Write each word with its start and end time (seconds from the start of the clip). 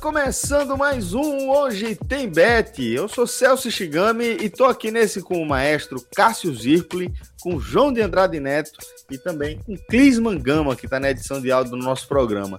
Começando 0.00 0.76
mais 0.76 1.12
um 1.12 1.50
Hoje 1.50 1.94
Tem 1.94 2.28
Bet. 2.28 2.82
Eu 2.82 3.08
sou 3.08 3.26
Celso 3.26 3.70
Shigami 3.70 4.36
e 4.40 4.48
tô 4.48 4.64
aqui 4.64 4.90
nesse 4.90 5.20
com 5.20 5.42
o 5.42 5.46
maestro 5.46 6.02
Cássio 6.14 6.54
Zirpoli, 6.54 7.12
com 7.40 7.60
João 7.60 7.92
de 7.92 8.00
Andrade 8.00 8.38
Neto 8.40 8.78
e 9.10 9.18
também 9.18 9.58
com 9.58 9.76
Clisman 9.90 10.38
Gama, 10.38 10.76
que 10.76 10.86
está 10.86 10.98
na 10.98 11.10
edição 11.10 11.40
de 11.40 11.50
áudio 11.50 11.72
do 11.72 11.76
nosso 11.76 12.08
programa. 12.08 12.58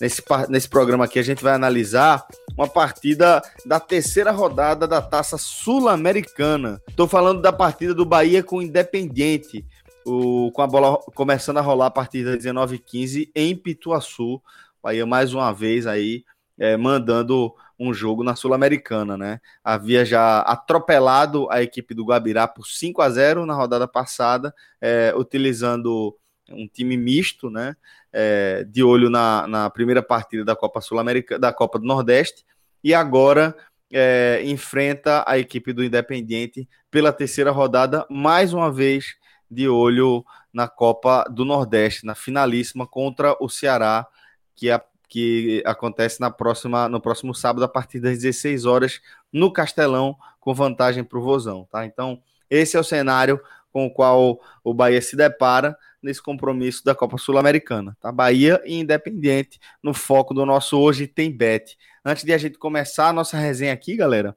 Nesse, 0.00 0.22
nesse 0.48 0.68
programa 0.68 1.04
aqui 1.04 1.18
a 1.18 1.22
gente 1.22 1.42
vai 1.42 1.54
analisar 1.54 2.26
uma 2.56 2.68
partida 2.68 3.42
da 3.66 3.78
terceira 3.78 4.30
rodada 4.30 4.86
da 4.86 5.02
Taça 5.02 5.36
Sul-Americana. 5.36 6.80
Estou 6.88 7.06
falando 7.06 7.42
da 7.42 7.52
partida 7.52 7.92
do 7.92 8.06
Bahia 8.06 8.42
com 8.42 8.56
o 8.56 8.62
Independiente, 8.62 9.66
o, 10.06 10.50
com 10.52 10.62
a 10.62 10.66
bola 10.66 10.96
começando 11.14 11.58
a 11.58 11.62
rolar 11.62 11.86
a 11.86 11.90
partir 11.90 12.24
das 12.24 12.36
19h15 12.36 13.30
em 13.34 13.54
Pituaçu. 13.56 14.40
Bahia 14.82 15.04
mais 15.04 15.34
uma 15.34 15.52
vez 15.52 15.86
aí 15.86 16.24
é, 16.60 16.76
mandando 16.76 17.54
um 17.78 17.94
jogo 17.94 18.22
na 18.22 18.36
Sul-Americana, 18.36 19.16
né? 19.16 19.40
Havia 19.64 20.04
já 20.04 20.40
atropelado 20.40 21.50
a 21.50 21.62
equipe 21.62 21.94
do 21.94 22.04
Guabirá 22.04 22.46
por 22.46 22.66
5 22.66 23.00
a 23.00 23.08
0 23.08 23.46
na 23.46 23.54
rodada 23.54 23.88
passada, 23.88 24.54
é, 24.78 25.14
utilizando 25.16 26.14
um 26.50 26.68
time 26.68 26.98
misto, 26.98 27.48
né? 27.48 27.74
É, 28.12 28.64
de 28.64 28.82
olho 28.82 29.08
na, 29.08 29.46
na 29.46 29.70
primeira 29.70 30.02
partida 30.02 30.44
da 30.44 30.54
Copa 30.54 30.82
Sul-Americana, 30.82 31.40
da 31.40 31.52
Copa 31.52 31.78
do 31.78 31.86
Nordeste, 31.86 32.44
e 32.84 32.92
agora 32.92 33.56
é, 33.90 34.42
enfrenta 34.44 35.24
a 35.26 35.38
equipe 35.38 35.72
do 35.72 35.82
Independiente 35.82 36.68
pela 36.90 37.12
terceira 37.12 37.50
rodada, 37.50 38.06
mais 38.10 38.52
uma 38.52 38.70
vez 38.70 39.14
de 39.50 39.66
olho 39.66 40.22
na 40.52 40.68
Copa 40.68 41.24
do 41.30 41.46
Nordeste, 41.46 42.04
na 42.04 42.14
finalíssima 42.14 42.86
contra 42.86 43.34
o 43.40 43.48
Ceará, 43.48 44.06
que, 44.54 44.68
é, 44.68 44.80
que 45.10 45.60
acontece 45.66 46.20
na 46.20 46.30
próxima, 46.30 46.88
no 46.88 47.00
próximo 47.00 47.34
sábado, 47.34 47.64
a 47.64 47.68
partir 47.68 47.98
das 47.98 48.18
16 48.20 48.64
horas, 48.64 49.00
no 49.32 49.52
Castelão, 49.52 50.16
com 50.38 50.54
vantagem 50.54 51.02
para 51.02 51.18
o 51.18 51.22
Vozão. 51.22 51.66
Tá? 51.68 51.84
Então, 51.84 52.22
esse 52.48 52.76
é 52.76 52.80
o 52.80 52.84
cenário 52.84 53.40
com 53.72 53.86
o 53.86 53.90
qual 53.92 54.40
o 54.62 54.72
Bahia 54.72 55.02
se 55.02 55.16
depara 55.16 55.76
nesse 56.00 56.22
compromisso 56.22 56.84
da 56.84 56.94
Copa 56.94 57.18
Sul-Americana. 57.18 57.96
Tá? 58.00 58.12
Bahia 58.12 58.62
e 58.64 58.78
Independente 58.78 59.58
no 59.82 59.92
foco 59.92 60.32
do 60.32 60.46
nosso 60.46 60.78
Hoje 60.78 61.08
Tem 61.08 61.30
Bet. 61.36 61.76
Antes 62.04 62.22
de 62.22 62.32
a 62.32 62.38
gente 62.38 62.56
começar 62.56 63.08
a 63.08 63.12
nossa 63.12 63.36
resenha 63.36 63.72
aqui, 63.72 63.96
galera, 63.96 64.36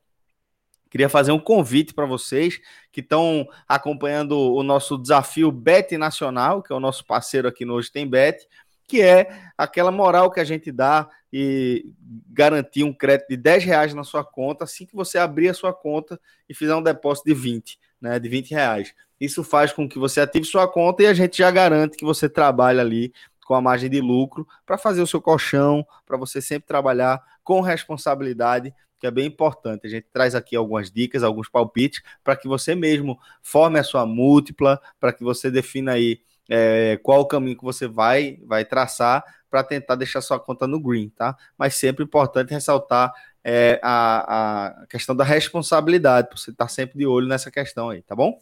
queria 0.89 1.07
fazer 1.07 1.31
um 1.31 1.39
convite 1.39 1.93
para 1.93 2.07
vocês 2.07 2.59
que 2.91 2.99
estão 2.99 3.47
acompanhando 3.67 4.39
o 4.39 4.63
nosso 4.63 4.97
desafio 4.97 5.51
Bet 5.51 5.95
Nacional, 5.99 6.63
que 6.63 6.73
é 6.73 6.75
o 6.75 6.79
nosso 6.79 7.05
parceiro 7.05 7.47
aqui 7.47 7.63
no 7.63 7.75
Hoje 7.75 7.91
Tem 7.91 8.07
Bet 8.07 8.47
que 8.87 9.01
é 9.01 9.27
aquela 9.57 9.91
moral 9.91 10.31
que 10.31 10.39
a 10.39 10.43
gente 10.43 10.71
dá 10.71 11.09
e 11.31 11.85
garantir 12.29 12.83
um 12.83 12.93
crédito 12.93 13.29
de 13.29 13.37
10 13.37 13.63
reais 13.63 13.93
na 13.93 14.03
sua 14.03 14.23
conta 14.23 14.63
assim 14.63 14.85
que 14.85 14.95
você 14.95 15.17
abrir 15.17 15.49
a 15.49 15.53
sua 15.53 15.73
conta 15.73 16.19
e 16.47 16.53
fizer 16.53 16.75
um 16.75 16.83
depósito 16.83 17.27
de 17.27 17.33
20, 17.33 17.79
né, 17.99 18.19
de 18.19 18.29
20 18.29 18.51
reais. 18.51 18.93
Isso 19.19 19.43
faz 19.43 19.71
com 19.71 19.87
que 19.87 19.97
você 19.97 20.21
ative 20.21 20.45
sua 20.45 20.67
conta 20.67 21.03
e 21.03 21.07
a 21.07 21.13
gente 21.13 21.37
já 21.37 21.49
garante 21.49 21.97
que 21.97 22.05
você 22.05 22.27
trabalha 22.27 22.81
ali 22.81 23.13
com 23.45 23.55
a 23.55 23.61
margem 23.61 23.89
de 23.89 24.01
lucro 24.01 24.47
para 24.65 24.77
fazer 24.77 25.01
o 25.01 25.07
seu 25.07 25.21
colchão, 25.21 25.85
para 26.05 26.17
você 26.17 26.41
sempre 26.41 26.67
trabalhar 26.67 27.21
com 27.43 27.61
responsabilidade, 27.61 28.73
que 28.99 29.07
é 29.07 29.11
bem 29.11 29.25
importante. 29.25 29.85
A 29.85 29.89
gente 29.89 30.07
traz 30.11 30.33
aqui 30.33 30.55
algumas 30.55 30.89
dicas, 30.91 31.23
alguns 31.23 31.49
palpites 31.49 32.01
para 32.23 32.35
que 32.35 32.47
você 32.47 32.73
mesmo 32.75 33.19
forme 33.41 33.79
a 33.79 33.83
sua 33.83 34.05
múltipla, 34.05 34.79
para 34.99 35.11
que 35.11 35.23
você 35.23 35.51
defina 35.51 35.93
aí 35.93 36.21
é, 36.49 36.99
qual 37.01 37.21
o 37.21 37.27
caminho 37.27 37.57
que 37.57 37.63
você 37.63 37.87
vai, 37.87 38.37
vai 38.45 38.65
traçar 38.65 39.23
para 39.49 39.63
tentar 39.63 39.95
deixar 39.95 40.21
sua 40.21 40.39
conta 40.39 40.65
no 40.65 40.79
green, 40.79 41.09
tá? 41.09 41.37
Mas 41.57 41.75
sempre 41.75 42.03
importante 42.03 42.51
ressaltar 42.51 43.13
é, 43.43 43.79
a, 43.83 44.81
a 44.81 44.87
questão 44.87 45.15
da 45.15 45.23
responsabilidade, 45.23 46.29
você 46.31 46.51
estar 46.51 46.65
tá 46.65 46.69
sempre 46.69 46.97
de 46.97 47.05
olho 47.05 47.27
nessa 47.27 47.51
questão 47.51 47.89
aí, 47.89 48.01
tá 48.01 48.15
bom? 48.15 48.41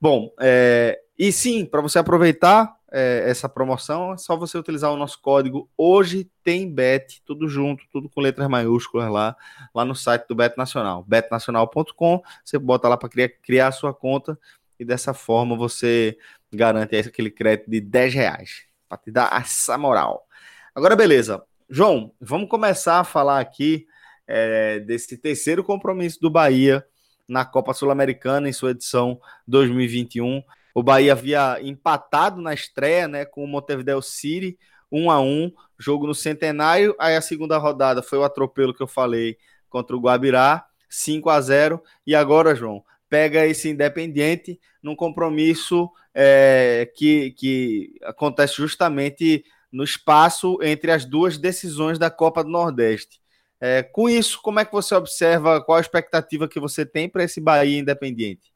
Bom, 0.00 0.32
é, 0.40 1.00
e 1.18 1.32
sim, 1.32 1.64
para 1.64 1.80
você 1.80 1.98
aproveitar 1.98 2.76
é, 2.92 3.24
essa 3.26 3.48
promoção, 3.48 4.12
é 4.12 4.16
só 4.16 4.36
você 4.36 4.56
utilizar 4.56 4.92
o 4.92 4.96
nosso 4.96 5.20
código 5.20 5.68
Hoje 5.76 6.30
Tem 6.44 6.72
Bet, 6.72 7.20
tudo 7.24 7.48
junto, 7.48 7.84
tudo 7.90 8.08
com 8.08 8.20
letras 8.20 8.48
maiúsculas 8.48 9.10
lá, 9.10 9.36
lá 9.74 9.84
no 9.84 9.94
site 9.94 10.26
do 10.28 10.34
Bet 10.34 10.56
Nacional, 10.56 11.04
betnacional.com. 11.06 12.22
Você 12.44 12.58
bota 12.58 12.88
lá 12.88 12.96
para 12.96 13.08
criar, 13.08 13.28
criar 13.42 13.68
a 13.68 13.72
sua 13.72 13.92
conta 13.92 14.38
e 14.78 14.84
dessa 14.84 15.12
forma 15.12 15.56
você 15.56 16.16
garante 16.52 16.96
aquele 16.96 17.30
crédito 17.30 17.70
de 17.70 17.80
10 17.80 18.14
reais 18.14 18.62
para 18.88 18.98
te 18.98 19.10
dar 19.10 19.30
essa 19.40 19.76
moral. 19.76 20.26
Agora, 20.74 20.96
beleza. 20.96 21.42
João, 21.68 22.12
vamos 22.20 22.48
começar 22.48 23.00
a 23.00 23.04
falar 23.04 23.40
aqui 23.40 23.86
é, 24.26 24.80
desse 24.80 25.16
terceiro 25.18 25.62
compromisso 25.62 26.20
do 26.20 26.30
Bahia 26.30 26.84
na 27.28 27.44
Copa 27.44 27.74
Sul-Americana 27.74 28.48
em 28.48 28.52
sua 28.52 28.70
edição 28.70 29.20
2021. 29.46 30.42
O 30.74 30.82
Bahia 30.82 31.12
havia 31.12 31.58
empatado 31.60 32.40
na 32.40 32.54
estreia 32.54 33.06
né, 33.06 33.24
com 33.24 33.44
o 33.44 33.46
Montevideo 33.46 34.00
City, 34.00 34.58
1 34.90 35.10
a 35.10 35.20
1 35.20 35.52
jogo 35.78 36.06
no 36.06 36.14
Centenário. 36.14 36.94
Aí 36.98 37.16
a 37.16 37.20
segunda 37.20 37.58
rodada 37.58 38.02
foi 38.02 38.18
o 38.18 38.24
atropelo 38.24 38.74
que 38.74 38.82
eu 38.82 38.86
falei 38.86 39.36
contra 39.68 39.94
o 39.94 40.00
Guabirá, 40.00 40.66
5 40.88 41.28
a 41.28 41.40
0 41.40 41.82
E 42.06 42.14
agora, 42.14 42.54
João, 42.54 42.82
pega 43.08 43.46
esse 43.46 43.68
Independiente 43.68 44.60
num 44.82 44.94
compromisso 44.94 45.90
é, 46.14 46.90
que, 46.94 47.32
que 47.32 47.98
acontece 48.02 48.54
justamente 48.54 49.44
no 49.70 49.84
espaço 49.84 50.58
entre 50.62 50.90
as 50.90 51.04
duas 51.04 51.38
decisões 51.38 51.98
da 51.98 52.10
Copa 52.10 52.42
do 52.42 52.50
Nordeste. 52.50 53.20
É, 53.60 53.82
com 53.82 54.08
isso, 54.08 54.40
como 54.40 54.60
é 54.60 54.64
que 54.64 54.72
você 54.72 54.94
observa, 54.94 55.62
qual 55.62 55.78
a 55.78 55.80
expectativa 55.80 56.48
que 56.48 56.60
você 56.60 56.86
tem 56.86 57.08
para 57.08 57.24
esse 57.24 57.40
Bahia 57.40 57.78
Independiente? 57.78 58.52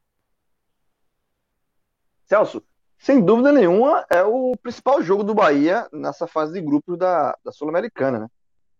Celso, 2.25 2.63
sem 2.99 3.21
dúvida 3.21 3.51
nenhuma, 3.51 4.07
é 4.09 4.23
o 4.23 4.57
principal 4.57 5.03
jogo 5.03 5.25
do 5.25 5.35
Bahia 5.35 5.89
nessa 5.93 6.27
fase 6.27 6.53
de 6.53 6.61
grupos 6.61 6.97
da, 6.97 7.37
da 7.45 7.51
Sul-Americana. 7.51 8.21
Né? 8.21 8.29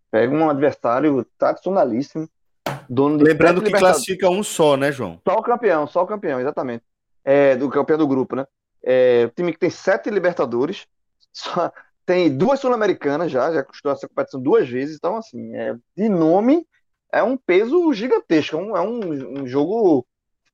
Pega 0.09 0.33
um 0.33 0.49
adversário 0.49 1.25
tradicionalíssimo, 1.37 2.29
Lembrando 3.23 3.61
que 3.61 3.71
classifica 3.71 4.29
um 4.29 4.43
só, 4.43 4.75
né, 4.77 4.91
João? 4.91 5.19
Só 5.27 5.35
o 5.35 5.43
campeão, 5.43 5.87
só 5.87 6.03
o 6.03 6.07
campeão, 6.07 6.39
exatamente. 6.39 6.83
É, 7.23 7.55
do 7.55 7.69
campeão 7.69 7.97
do 7.97 8.07
grupo, 8.07 8.35
né? 8.35 8.45
É, 8.83 9.25
o 9.25 9.29
time 9.29 9.53
que 9.53 9.59
tem 9.59 9.69
sete 9.69 10.09
Libertadores, 10.09 10.85
só, 11.31 11.71
tem 12.05 12.35
duas 12.35 12.59
Sul-Americanas 12.59 13.31
já, 13.31 13.51
já 13.53 13.63
custou 13.63 13.91
essa 13.91 14.07
competição 14.07 14.41
duas 14.41 14.67
vezes, 14.67 14.97
então, 14.97 15.17
assim, 15.17 15.55
é, 15.55 15.75
de 15.95 16.09
nome, 16.09 16.67
é 17.11 17.23
um 17.23 17.37
peso 17.37 17.93
gigantesco, 17.93 18.57
é 18.75 18.81
um, 18.81 19.41
um 19.41 19.47
jogo 19.47 20.05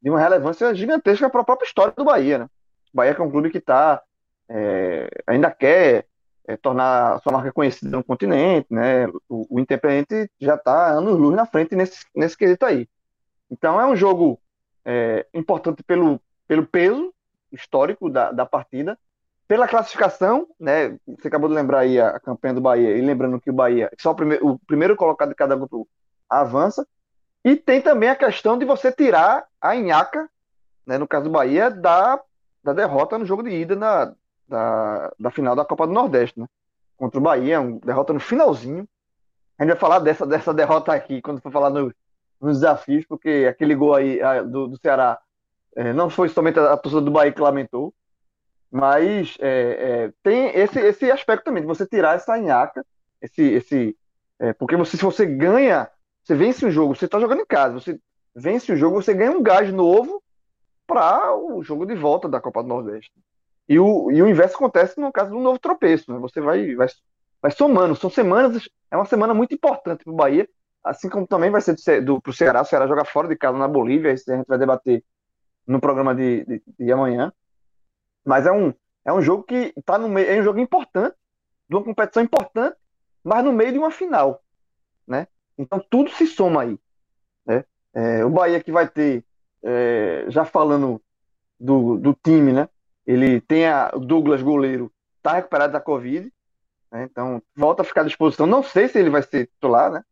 de 0.01 0.09
uma 0.09 0.19
relevância 0.19 0.73
gigantesca 0.75 1.29
para 1.29 1.41
a 1.41 1.45
própria 1.45 1.65
história 1.65 1.93
do 1.95 2.03
Bahia, 2.03 2.39
né? 2.39 2.45
O 2.93 2.97
Bahia 2.97 3.15
que 3.15 3.21
é 3.21 3.23
um 3.23 3.31
clube 3.31 3.49
que 3.49 3.57
está 3.57 4.01
é, 4.49 5.09
ainda 5.27 5.51
quer 5.51 6.05
é, 6.49 6.57
tornar 6.57 7.13
a 7.13 7.19
sua 7.19 7.31
marca 7.31 7.51
conhecida 7.51 7.95
no 7.95 8.03
continente, 8.03 8.65
né? 8.71 9.07
O, 9.29 9.45
o 9.55 9.59
Independente 9.59 10.31
já 10.41 10.55
está 10.55 10.87
anos 10.87 11.15
luz 11.15 11.35
na 11.35 11.45
frente 11.45 11.75
nesse, 11.75 12.03
nesse 12.15 12.35
quesito 12.35 12.65
aí. 12.65 12.89
Então 13.51 13.79
é 13.79 13.85
um 13.85 13.95
jogo 13.95 14.39
é, 14.83 15.27
importante 15.31 15.83
pelo, 15.83 16.19
pelo 16.47 16.65
peso 16.65 17.13
histórico 17.51 18.09
da, 18.09 18.31
da 18.31 18.47
partida, 18.47 18.97
pela 19.47 19.67
classificação, 19.67 20.47
né? 20.59 20.97
Você 21.07 21.27
acabou 21.27 21.47
de 21.47 21.53
lembrar 21.53 21.81
aí 21.81 22.01
a, 22.01 22.09
a 22.09 22.19
campanha 22.19 22.55
do 22.55 22.61
Bahia, 22.61 22.97
e 22.97 23.01
lembrando 23.01 23.39
que 23.39 23.51
o 23.51 23.53
Bahia, 23.53 23.91
só 23.99 24.09
o, 24.09 24.15
primeiro, 24.15 24.47
o 24.47 24.59
primeiro 24.59 24.95
colocado 24.95 25.29
de 25.29 25.35
cada 25.35 25.55
grupo 25.55 25.87
avança, 26.27 26.87
e 27.45 27.55
tem 27.55 27.79
também 27.79 28.09
a 28.09 28.15
questão 28.15 28.57
de 28.57 28.65
você 28.65 28.91
tirar 28.91 29.45
a 29.61 29.75
Inhaca, 29.75 30.27
né, 30.83 30.97
no 30.97 31.07
caso 31.07 31.25
do 31.25 31.31
Bahia, 31.31 31.69
da, 31.69 32.19
da 32.63 32.73
derrota 32.73 33.19
no 33.19 33.25
jogo 33.25 33.43
de 33.43 33.51
ida 33.51 33.75
na, 33.75 34.13
da, 34.49 35.11
da 35.19 35.31
final 35.31 35.55
da 35.55 35.63
Copa 35.63 35.87
do 35.87 35.93
Nordeste, 35.93 36.39
né? 36.39 36.47
contra 36.97 37.17
o 37.17 37.23
Bahia, 37.23 37.61
uma 37.61 37.79
derrota 37.79 38.11
no 38.11 38.19
finalzinho. 38.19 38.87
A 39.57 39.63
gente 39.63 39.71
vai 39.71 39.79
falar 39.79 39.99
dessa, 39.99 40.25
dessa 40.25 40.53
derrota 40.53 40.93
aqui 40.93 41.21
quando 41.21 41.41
for 41.41 41.51
falar 41.51 41.69
no, 41.69 41.93
nos 42.41 42.59
desafios, 42.59 43.05
porque 43.05 43.47
aquele 43.49 43.73
gol 43.73 43.95
aí 43.95 44.21
a, 44.21 44.41
do, 44.41 44.67
do 44.67 44.77
Ceará 44.77 45.17
é, 45.75 45.93
não 45.93 46.09
foi 46.09 46.27
somente 46.27 46.59
a, 46.59 46.73
a 46.73 46.77
torcida 46.77 47.01
do 47.01 47.11
Bahia 47.11 47.31
que 47.31 47.41
lamentou, 47.41 47.93
mas 48.69 49.37
é, 49.39 49.49
é, 49.49 50.13
tem 50.21 50.47
esse, 50.49 50.79
esse 50.79 51.09
aspecto 51.09 51.45
também, 51.45 51.61
de 51.61 51.67
você 51.67 51.85
tirar 51.85 52.15
essa 52.15 52.37
nhaca, 52.37 52.85
esse, 53.21 53.41
esse, 53.41 53.97
é, 54.37 54.53
porque 54.53 54.75
você, 54.75 54.97
se 54.97 55.03
você 55.03 55.25
ganha, 55.25 55.89
você 56.23 56.35
vence 56.35 56.65
um 56.65 56.71
jogo, 56.71 56.95
você 56.95 57.05
está 57.05 57.19
jogando 57.19 57.41
em 57.41 57.45
casa, 57.45 57.73
você 57.73 57.99
vence 58.35 58.71
o 58.71 58.77
jogo, 58.77 59.01
você 59.01 59.13
ganha 59.13 59.31
um 59.31 59.41
gás 59.41 59.71
novo 59.73 60.21
para 60.85 61.35
o 61.35 61.63
jogo 61.63 61.85
de 61.85 61.95
volta 61.95 62.27
da 62.27 62.41
Copa 62.41 62.61
do 62.61 62.69
Nordeste. 62.69 63.11
E 63.69 63.79
o, 63.79 64.11
e 64.11 64.19
o 64.19 64.27
inverso 64.27 64.55
acontece 64.55 64.99
no 64.99 65.11
caso 65.11 65.29
do 65.29 65.39
novo 65.39 65.59
tropeço, 65.59 66.11
né? 66.11 66.17
Você 66.17 66.41
vai, 66.41 66.73
vai, 66.73 66.87
vai 67.39 67.51
somando. 67.51 67.95
São 67.95 68.09
semanas, 68.09 68.67
é 68.89 68.97
uma 68.97 69.05
semana 69.05 69.31
muito 69.31 69.53
importante 69.53 70.03
para 70.03 70.11
o 70.11 70.15
Bahia, 70.15 70.49
assim 70.83 71.07
como 71.07 71.27
também 71.27 71.51
vai 71.51 71.61
ser 71.61 71.75
para 71.75 72.31
o 72.31 72.33
Ceará. 72.33 72.61
O 72.61 72.65
Ceará 72.65 72.87
joga 72.87 73.05
fora 73.05 73.27
de 73.27 73.35
casa 73.35 73.59
na 73.59 73.67
Bolívia, 73.67 74.11
isso 74.11 74.31
a 74.31 74.37
gente 74.37 74.47
vai 74.47 74.57
debater 74.57 75.05
no 75.67 75.79
programa 75.79 76.15
de, 76.15 76.43
de, 76.45 76.63
de 76.79 76.91
amanhã. 76.91 77.31
Mas 78.25 78.47
é 78.47 78.51
um, 78.51 78.73
é 79.05 79.13
um 79.13 79.21
jogo 79.21 79.43
que 79.43 79.71
está 79.77 79.99
no 79.99 80.09
meio, 80.09 80.27
é 80.27 80.39
um 80.39 80.43
jogo 80.43 80.59
importante, 80.59 81.15
de 81.69 81.75
uma 81.75 81.83
competição 81.83 82.23
importante, 82.23 82.75
mas 83.23 83.45
no 83.45 83.53
meio 83.53 83.71
de 83.71 83.77
uma 83.77 83.91
final, 83.91 84.41
né? 85.07 85.27
Então 85.55 85.79
tudo 85.91 86.09
se 86.09 86.25
soma 86.25 86.63
aí, 86.63 86.79
né? 87.45 87.63
É, 87.93 88.25
o 88.25 88.31
Bahia 88.31 88.63
que 88.63 88.71
vai 88.71 88.87
ter, 88.87 89.23
é, 89.61 90.25
já 90.27 90.43
falando 90.43 90.99
do, 91.59 91.97
do 91.97 92.15
time, 92.15 92.51
né? 92.51 92.67
Ele 93.09 93.41
tem 93.41 93.65
a, 93.65 93.89
o 93.95 93.99
Douglas 93.99 94.39
goleiro, 94.39 94.91
está 95.17 95.33
recuperado 95.33 95.73
da 95.73 95.81
Covid, 95.81 96.31
né? 96.91 97.07
então 97.09 97.41
volta 97.55 97.81
a 97.81 97.85
ficar 97.85 98.01
à 98.01 98.03
disposição. 98.03 98.45
Não 98.45 98.61
sei 98.61 98.87
se 98.87 98.99
ele 98.99 99.09
vai 99.09 99.23
ser 99.23 99.47
titular, 99.47 99.91
né? 99.91 100.03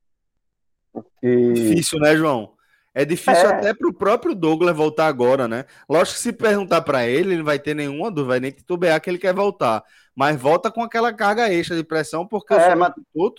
Porque... 0.92 1.54
Difícil, 1.54 2.00
né, 2.00 2.16
João? 2.16 2.54
É 2.96 3.06
difícil 3.06 3.48
é. 3.48 3.54
até 3.54 3.72
para 3.72 3.88
o 3.88 3.94
próprio 3.94 4.34
Douglas 4.34 4.76
voltar 4.76 5.06
agora, 5.06 5.48
né? 5.48 5.66
Lógico 5.88 6.18
que 6.18 6.24
se 6.24 6.34
perguntar 6.34 6.82
para 6.82 7.06
ele, 7.06 7.30
ele 7.30 7.38
não 7.38 7.46
vai 7.46 7.60
ter 7.60 7.76
nenhuma 7.76 8.10
dúvida, 8.10 8.30
vai 8.30 8.40
nem 8.40 8.50
titubear 8.50 9.00
que 9.00 9.12
ele 9.12 9.20
quer 9.20 9.36
voltar. 9.36 9.84
Mas 10.16 10.42
volta 10.42 10.72
com 10.72 10.82
aquela 10.82 11.14
carga 11.14 11.54
extra 11.54 11.78
de 11.78 11.84
pressão, 11.84 12.26
porque 12.26 12.56
é, 12.56 12.74
o 12.74 12.80
mas... 12.80 12.94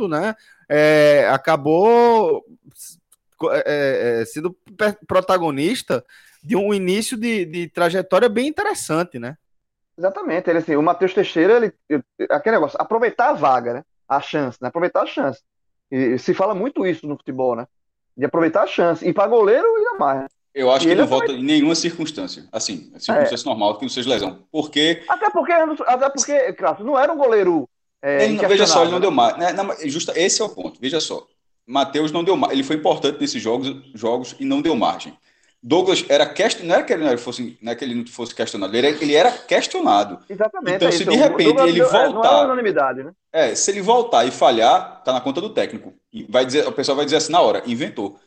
né? 0.09 0.37
É, 0.69 1.29
acabou 1.33 2.45
é, 3.51 4.21
é, 4.21 4.25
sendo 4.25 4.57
protagonista 5.09 6.05
de 6.45 6.55
um 6.55 6.73
início 6.73 7.17
de, 7.17 7.45
de 7.45 7.69
trajetória 7.69 8.29
bem 8.29 8.47
interessante, 8.47 9.19
né? 9.19 9.37
Exatamente. 9.99 10.49
Ele, 10.49 10.59
assim, 10.61 10.77
o 10.77 10.83
Matheus 10.83 11.12
Teixeira, 11.12 11.56
ele, 11.56 12.03
aquele 12.31 12.56
negócio, 12.56 12.81
aproveitar 12.81 13.31
a 13.31 13.35
vaga, 13.35 13.75
né? 13.75 13.85
A 14.09 14.21
chance, 14.21 14.56
né? 14.62 14.69
Aproveitar 14.69 15.03
a 15.03 15.06
chance. 15.06 15.41
E 15.91 16.17
se 16.19 16.33
fala 16.33 16.55
muito 16.55 16.87
isso 16.87 17.06
no 17.06 17.17
futebol, 17.17 17.56
né? 17.56 17.67
De 18.17 18.25
aproveitar 18.25 18.62
a 18.62 18.67
chance. 18.67 19.06
E 19.06 19.12
para 19.12 19.27
goleiro, 19.27 19.67
ainda 19.77 19.95
mais. 19.99 20.21
Né? 20.21 20.27
Eu 20.55 20.71
acho 20.71 20.87
e 20.87 20.91
que 20.91 20.95
não 20.95 21.06
volta 21.06 21.33
em 21.33 21.43
nenhuma 21.43 21.75
circunstância. 21.75 22.49
Assim, 22.53 22.93
circunstância 22.99 23.45
é. 23.45 23.49
normal 23.49 23.77
que 23.77 23.83
não 23.83 23.89
seja 23.89 24.09
lesão. 24.09 24.45
Porque. 24.50 25.03
Até 25.09 25.31
porque, 25.31 25.53
até 25.53 26.09
porque, 26.09 26.53
Cláudio, 26.53 26.85
não 26.85 26.99
era 26.99 27.12
um 27.12 27.17
goleiro. 27.17 27.69
É, 28.00 28.25
ele, 28.25 28.47
veja 28.47 28.67
só, 28.67 28.83
ele 28.83 28.93
não 28.93 29.00
deu 29.00 29.11
mais. 29.11 29.37
Né? 29.37 29.53
Não, 29.53 29.75
justa, 29.85 30.12
esse 30.19 30.41
é 30.41 30.45
o 30.45 30.49
ponto. 30.49 30.81
Veja 30.81 31.00
só. 31.00 31.27
Matheus 31.67 32.12
não 32.12 32.25
deu 32.25 32.37
mais. 32.37 32.53
Ele 32.53 32.62
foi 32.62 32.77
importante 32.77 33.21
nesses 33.21 33.43
jogos, 33.43 33.69
jogos 33.95 34.37
e 34.39 34.45
não 34.45 34.62
deu 34.62 34.75
margem. 34.75 35.17
Douglas 35.61 36.05
era 36.09 36.25
question, 36.25 36.65
não 36.65 36.75
era 36.77 36.85
que 36.85 36.93
ele 36.93 37.05
não, 37.05 37.19
fosse, 37.19 37.59
não 37.61 37.73
é 37.73 37.75
que 37.75 37.85
ele 37.85 37.95
não 37.95 38.07
fosse 38.07 38.33
questionado, 38.33 38.77
ele 38.77 39.15
era, 39.15 39.33
questionado. 39.33 40.21
Exatamente. 40.29 40.77
Então, 40.77 40.89
é 40.89 40.93
se 40.93 41.05
de 41.05 41.17
repente 41.17 41.61
ele 41.63 41.83
voltar. 41.83 42.45
É, 42.45 42.47
não 42.47 42.59
é 42.59 42.95
né? 43.05 43.13
É, 43.33 43.55
se 43.57 43.71
ele 43.73 43.83
voltar 43.83 44.25
e 44.25 44.31
falhar, 44.31 45.03
tá 45.03 45.13
na 45.13 45.21
conta 45.21 45.41
do 45.41 45.51
técnico. 45.51 45.93
Vai 46.29 46.47
dizer, 46.47 46.67
o 46.67 46.73
pessoal 46.73 46.95
vai 46.95 47.05
dizer 47.05 47.17
assim 47.17 47.33
na 47.33 47.41
hora, 47.41 47.63
inventou. 47.67 48.21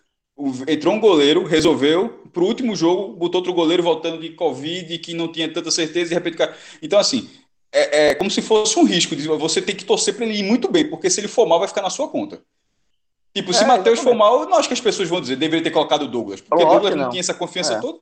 Entrou 0.67 0.93
um 0.93 0.99
goleiro, 0.99 1.45
resolveu, 1.45 2.21
pro 2.33 2.45
último 2.45 2.75
jogo, 2.75 3.15
botou 3.15 3.39
outro 3.39 3.53
goleiro 3.53 3.83
voltando 3.83 4.19
de 4.19 4.31
Covid, 4.31 4.97
que 4.97 5.13
não 5.13 5.31
tinha 5.31 5.51
tanta 5.51 5.71
certeza, 5.71 6.09
de 6.09 6.15
repente. 6.15 6.37
Então, 6.81 6.99
assim, 6.99 7.29
é, 7.71 8.07
é 8.07 8.15
como 8.15 8.29
se 8.29 8.41
fosse 8.41 8.77
um 8.77 8.83
risco. 8.83 9.15
Você 9.37 9.61
tem 9.61 9.75
que 9.75 9.85
torcer 9.85 10.15
para 10.15 10.25
ele 10.25 10.39
ir 10.39 10.43
muito 10.43 10.69
bem, 10.69 10.89
porque 10.89 11.09
se 11.09 11.21
ele 11.21 11.27
for 11.29 11.47
mal, 11.47 11.59
vai 11.59 11.67
ficar 11.67 11.81
na 11.81 11.89
sua 11.89 12.09
conta. 12.09 12.41
Tipo, 13.33 13.53
se 13.53 13.63
é, 13.63 13.67
Matheus 13.67 13.99
for 13.99 14.13
mal, 14.13 14.45
não 14.45 14.57
acho 14.57 14.67
que 14.67 14.73
as 14.73 14.81
pessoas 14.81 15.07
vão 15.07 15.21
dizer, 15.21 15.37
deveria 15.37 15.63
ter 15.63 15.71
colocado 15.71 16.03
o 16.03 16.07
Douglas. 16.07 16.41
Porque 16.41 16.63
Lógico 16.63 16.81
Douglas 16.81 16.95
não. 16.95 17.09
tinha 17.09 17.21
essa 17.21 17.33
confiança 17.33 17.73
é. 17.73 17.79
toda. 17.79 17.99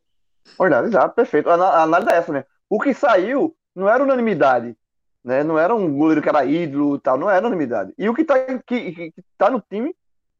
Verdade, 0.59 0.87
exato, 0.87 1.15
perfeito. 1.15 1.49
A, 1.49 1.83
análise 1.83 2.11
é 2.11 2.17
essa, 2.17 2.33
né? 2.33 2.45
O 2.69 2.79
que 2.79 2.93
saiu 2.93 3.55
não 3.75 3.87
era 3.87 4.03
unanimidade. 4.03 4.75
Né? 5.23 5.43
Não 5.43 5.59
era 5.59 5.75
um 5.75 5.97
goleiro 5.97 6.21
que 6.21 6.29
era 6.29 6.45
ídolo 6.45 6.95
e 6.95 6.99
tal, 6.99 7.17
não 7.17 7.29
era 7.29 7.45
unanimidade. 7.45 7.93
E 7.97 8.09
o 8.09 8.13
que 8.15 8.23
tá, 8.23 8.35
que, 8.65 8.91
que, 8.91 9.13
tá 9.37 9.49
no 9.49 9.61
time 9.61 9.95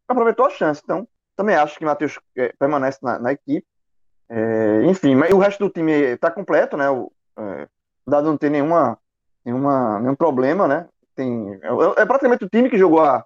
aproveitou 0.08 0.46
a 0.46 0.50
chance. 0.50 0.82
Então, 0.84 1.08
também 1.36 1.56
acho 1.56 1.78
que 1.78 1.86
Matheus 1.86 2.20
é, 2.36 2.54
permanece 2.58 2.98
na, 3.04 3.20
na 3.20 3.32
equipe. 3.32 3.66
É, 4.28 4.84
enfim, 4.86 5.16
mas 5.16 5.32
o 5.32 5.40
resto 5.40 5.66
do 5.66 5.70
time 5.70 5.92
está 5.92 6.32
completo, 6.32 6.76
né? 6.76 6.90
O, 6.90 7.12
é, 7.38 7.68
o 8.06 8.12
Dado 8.12 8.28
não 8.28 8.38
tem 8.38 8.50
nenhuma, 8.50 8.98
nenhuma, 9.46 10.00
nenhum 10.00 10.16
problema, 10.16 10.68
né? 10.68 10.88
Tem, 11.16 11.54
é, 11.62 12.02
é 12.02 12.06
praticamente 12.06 12.44
o 12.44 12.50
time 12.50 12.70
que 12.70 12.78
jogou 12.78 13.04
a, 13.04 13.26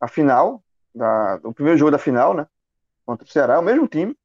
a 0.00 0.08
final, 0.08 0.62
da, 0.94 1.40
o 1.42 1.52
primeiro 1.52 1.78
jogo 1.78 1.90
da 1.90 1.98
final, 1.98 2.34
né? 2.34 2.46
Contra 3.04 3.26
o 3.26 3.30
Ceará, 3.30 3.54
é 3.54 3.58
o 3.58 3.62
mesmo 3.62 3.86
time. 3.88 4.16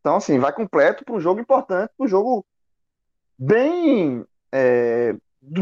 Então, 0.00 0.16
assim, 0.16 0.38
vai 0.38 0.52
completo 0.52 1.04
para 1.04 1.14
um 1.14 1.20
jogo 1.20 1.40
importante, 1.40 1.92
para 1.96 2.04
um 2.04 2.08
jogo 2.08 2.44
bem 3.38 4.24
é, 4.52 5.14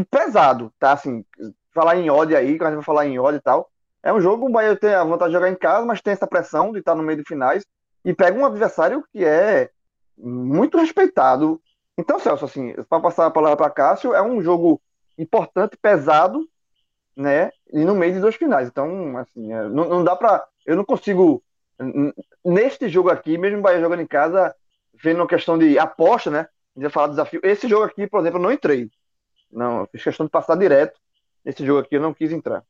pesado, 0.09 0.71
tá? 0.79 0.93
Assim, 0.93 1.25
falar 1.73 1.97
em 1.97 2.09
ódio 2.09 2.37
aí, 2.37 2.57
que 2.57 2.63
a 2.63 2.67
gente 2.67 2.75
vai 2.75 2.85
falar 2.85 3.05
em 3.05 3.19
ódio 3.19 3.37
e 3.37 3.41
tal. 3.41 3.69
É 4.01 4.13
um 4.13 4.21
jogo, 4.21 4.47
o 4.47 4.51
Bahia 4.51 4.75
tem 4.75 4.93
a 4.93 5.03
vontade 5.03 5.31
de 5.31 5.35
jogar 5.35 5.49
em 5.49 5.55
casa, 5.55 5.85
mas 5.85 6.01
tem 6.01 6.13
essa 6.13 6.27
pressão 6.27 6.71
de 6.71 6.79
estar 6.79 6.95
no 6.95 7.03
meio 7.03 7.17
de 7.17 7.27
finais 7.27 7.65
e 8.03 8.13
pega 8.13 8.39
um 8.39 8.45
adversário 8.45 9.03
que 9.11 9.25
é 9.25 9.71
muito 10.17 10.77
respeitado. 10.77 11.59
Então, 11.97 12.19
Celso, 12.19 12.45
assim, 12.45 12.73
para 12.87 13.01
passar 13.01 13.25
a 13.25 13.31
palavra 13.31 13.57
para 13.57 13.69
Cássio, 13.71 14.13
é 14.13 14.21
um 14.21 14.41
jogo 14.41 14.79
importante, 15.17 15.77
pesado, 15.77 16.47
né? 17.15 17.51
E 17.71 17.83
no 17.83 17.95
meio 17.95 18.13
de 18.13 18.19
dois 18.19 18.35
finais. 18.35 18.67
Então, 18.67 19.17
assim, 19.17 19.53
é, 19.53 19.63
não, 19.69 19.87
não 19.87 20.03
dá 20.03 20.15
para. 20.15 20.45
Eu 20.65 20.75
não 20.75 20.83
consigo. 20.83 21.43
Neste 22.43 22.87
jogo 22.89 23.09
aqui, 23.09 23.37
mesmo 23.37 23.59
o 23.59 23.61
Bahia 23.61 23.81
jogando 23.81 24.01
em 24.01 24.07
casa, 24.07 24.55
vendo 25.01 25.17
uma 25.17 25.27
questão 25.27 25.57
de 25.57 25.77
aposta, 25.77 26.29
né? 26.29 26.47
A 26.75 26.81
gente 26.81 26.91
falar 26.91 27.07
de 27.07 27.13
desafio. 27.13 27.41
Esse 27.43 27.67
jogo 27.67 27.83
aqui, 27.83 28.07
por 28.07 28.19
exemplo, 28.19 28.39
eu 28.39 28.43
não 28.43 28.51
entrei. 28.51 28.89
Não, 29.51 29.87
fiz 29.91 30.03
questão 30.03 30.25
de 30.25 30.31
passar 30.31 30.57
direto. 30.57 30.99
Esse 31.45 31.65
jogo 31.65 31.79
aqui 31.79 31.95
eu 31.95 32.01
não 32.01 32.13
quis 32.13 32.31
entrar. 32.31 32.63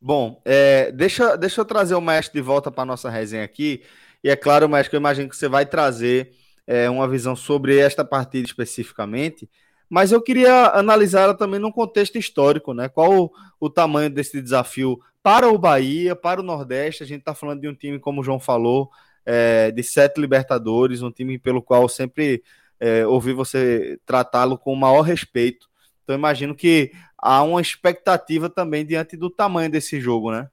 Bom, 0.00 0.42
é, 0.44 0.90
deixa, 0.90 1.36
deixa 1.36 1.60
eu 1.60 1.64
trazer 1.64 1.94
o 1.94 2.00
mestre 2.00 2.34
de 2.34 2.42
volta 2.42 2.70
para 2.70 2.84
nossa 2.84 3.08
resenha 3.08 3.44
aqui. 3.44 3.84
E 4.22 4.28
é 4.28 4.36
claro, 4.36 4.68
que 4.68 4.96
eu 4.96 4.98
imagino 5.00 5.28
que 5.28 5.36
você 5.36 5.48
vai 5.48 5.64
trazer 5.64 6.32
é, 6.66 6.90
uma 6.90 7.08
visão 7.08 7.36
sobre 7.36 7.78
esta 7.78 8.04
partida 8.04 8.46
especificamente 8.46 9.48
mas 9.92 10.10
eu 10.10 10.22
queria 10.22 10.68
analisar 10.68 11.20
ela 11.20 11.34
também 11.34 11.60
num 11.60 11.70
contexto 11.70 12.16
histórico, 12.16 12.72
né? 12.72 12.88
Qual 12.88 13.24
o, 13.24 13.32
o 13.60 13.68
tamanho 13.68 14.08
desse 14.08 14.40
desafio 14.40 14.98
para 15.22 15.50
o 15.50 15.58
Bahia, 15.58 16.16
para 16.16 16.40
o 16.40 16.42
Nordeste? 16.42 17.02
A 17.02 17.06
gente 17.06 17.18
está 17.18 17.34
falando 17.34 17.60
de 17.60 17.68
um 17.68 17.74
time, 17.74 17.98
como 17.98 18.22
o 18.22 18.24
João 18.24 18.40
falou, 18.40 18.88
é, 19.26 19.70
de 19.70 19.82
sete 19.82 20.18
Libertadores, 20.18 21.02
um 21.02 21.10
time 21.10 21.38
pelo 21.38 21.60
qual 21.60 21.90
sempre 21.90 22.42
é, 22.80 23.06
ouvi 23.06 23.34
você 23.34 24.00
tratá-lo 24.06 24.56
com 24.56 24.72
o 24.72 24.76
maior 24.76 25.02
respeito. 25.02 25.68
Então, 26.02 26.16
imagino 26.16 26.54
que 26.54 26.90
há 27.18 27.42
uma 27.42 27.60
expectativa 27.60 28.48
também 28.48 28.86
diante 28.86 29.14
do 29.14 29.28
tamanho 29.28 29.70
desse 29.70 30.00
jogo, 30.00 30.32
né? 30.32 30.48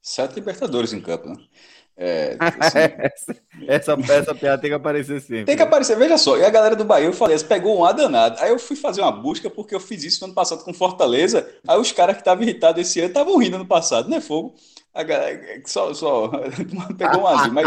Sete 0.00 0.36
Libertadores 0.36 0.92
em 0.92 1.00
campo, 1.00 1.28
né? 1.28 1.34
É, 2.02 2.34
assim, 2.58 3.36
essa, 3.68 3.92
essa 3.92 4.34
piada 4.34 4.58
tem 4.58 4.70
que 4.70 4.74
aparecer 4.74 5.20
sempre. 5.20 5.44
Tem 5.44 5.56
que 5.56 5.62
aparecer, 5.62 5.98
veja 5.98 6.16
só. 6.16 6.38
E 6.38 6.44
a 6.44 6.48
galera 6.48 6.74
do 6.74 6.82
Bahia, 6.82 7.04
eu 7.04 7.12
falei, 7.12 7.38
pegou 7.40 7.78
um 7.78 7.84
A 7.84 7.92
danado. 7.92 8.36
Aí 8.40 8.50
eu 8.50 8.58
fui 8.58 8.74
fazer 8.74 9.02
uma 9.02 9.12
busca 9.12 9.50
porque 9.50 9.74
eu 9.74 9.80
fiz 9.80 10.02
isso 10.02 10.20
no 10.22 10.28
ano 10.28 10.34
passado 10.34 10.64
com 10.64 10.72
Fortaleza. 10.72 11.46
Aí 11.68 11.78
os 11.78 11.92
caras 11.92 12.16
que 12.16 12.22
estavam 12.22 12.42
irritados 12.42 12.80
esse 12.80 13.00
ano 13.00 13.08
estavam 13.08 13.36
rindo 13.36 13.58
no 13.58 13.66
passado, 13.66 14.08
não 14.08 14.16
é 14.16 14.20
fogo? 14.22 14.54
A 14.94 15.02
galera, 15.02 15.62
só, 15.66 15.92
só 15.92 16.28
pegou 16.96 17.20
um 17.20 17.26
azul, 17.26 17.52
mas. 17.52 17.66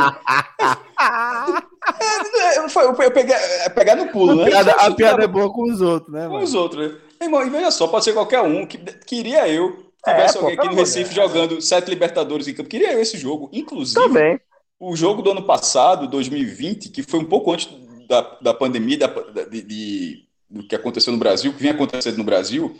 É, 2.41 2.57
eu, 2.57 2.67
eu 3.03 3.11
peguei, 3.11 3.35
é, 3.35 3.69
pegar 3.69 3.95
no 3.95 4.07
pulo, 4.07 4.35
né? 4.35 4.43
A 4.45 4.47
piada, 4.47 4.71
a 4.71 4.91
piada 4.91 5.23
é 5.23 5.27
boa 5.27 5.53
com 5.53 5.71
os 5.71 5.79
outros, 5.79 6.11
né? 6.11 6.25
Com 6.25 6.33
mano? 6.33 6.43
os 6.43 6.55
outros, 6.55 6.91
né? 6.91 6.97
Irmão, 7.21 7.45
e 7.45 7.49
veja 7.51 7.69
só, 7.69 7.87
pode 7.87 8.03
ser 8.03 8.13
qualquer 8.13 8.41
um. 8.41 8.65
Que, 8.65 8.77
queria 8.77 9.47
eu 9.47 9.92
tivesse 10.03 10.37
é, 10.37 10.41
alguém 10.41 10.57
aqui 10.57 10.67
no 10.67 10.75
Recife 10.75 11.13
jogando 11.13 11.61
sete 11.61 11.89
Libertadores 11.89 12.47
em 12.47 12.53
campo. 12.53 12.69
Queria 12.69 12.93
eu 12.93 13.01
esse 13.01 13.17
jogo. 13.17 13.49
Inclusive, 13.53 13.99
Também. 13.99 14.39
o 14.79 14.95
jogo 14.95 15.21
do 15.21 15.31
ano 15.31 15.43
passado, 15.43 16.07
2020, 16.07 16.89
que 16.89 17.03
foi 17.03 17.19
um 17.19 17.25
pouco 17.25 17.51
antes 17.51 17.69
da, 18.07 18.21
da 18.41 18.53
pandemia, 18.53 18.97
da, 18.97 19.07
de, 19.07 19.61
de, 19.61 20.25
do 20.49 20.67
que 20.67 20.75
aconteceu 20.75 21.13
no 21.13 21.19
Brasil, 21.19 21.53
que 21.53 21.59
vinha 21.59 21.73
acontecendo 21.73 22.17
no 22.17 22.23
Brasil, 22.23 22.77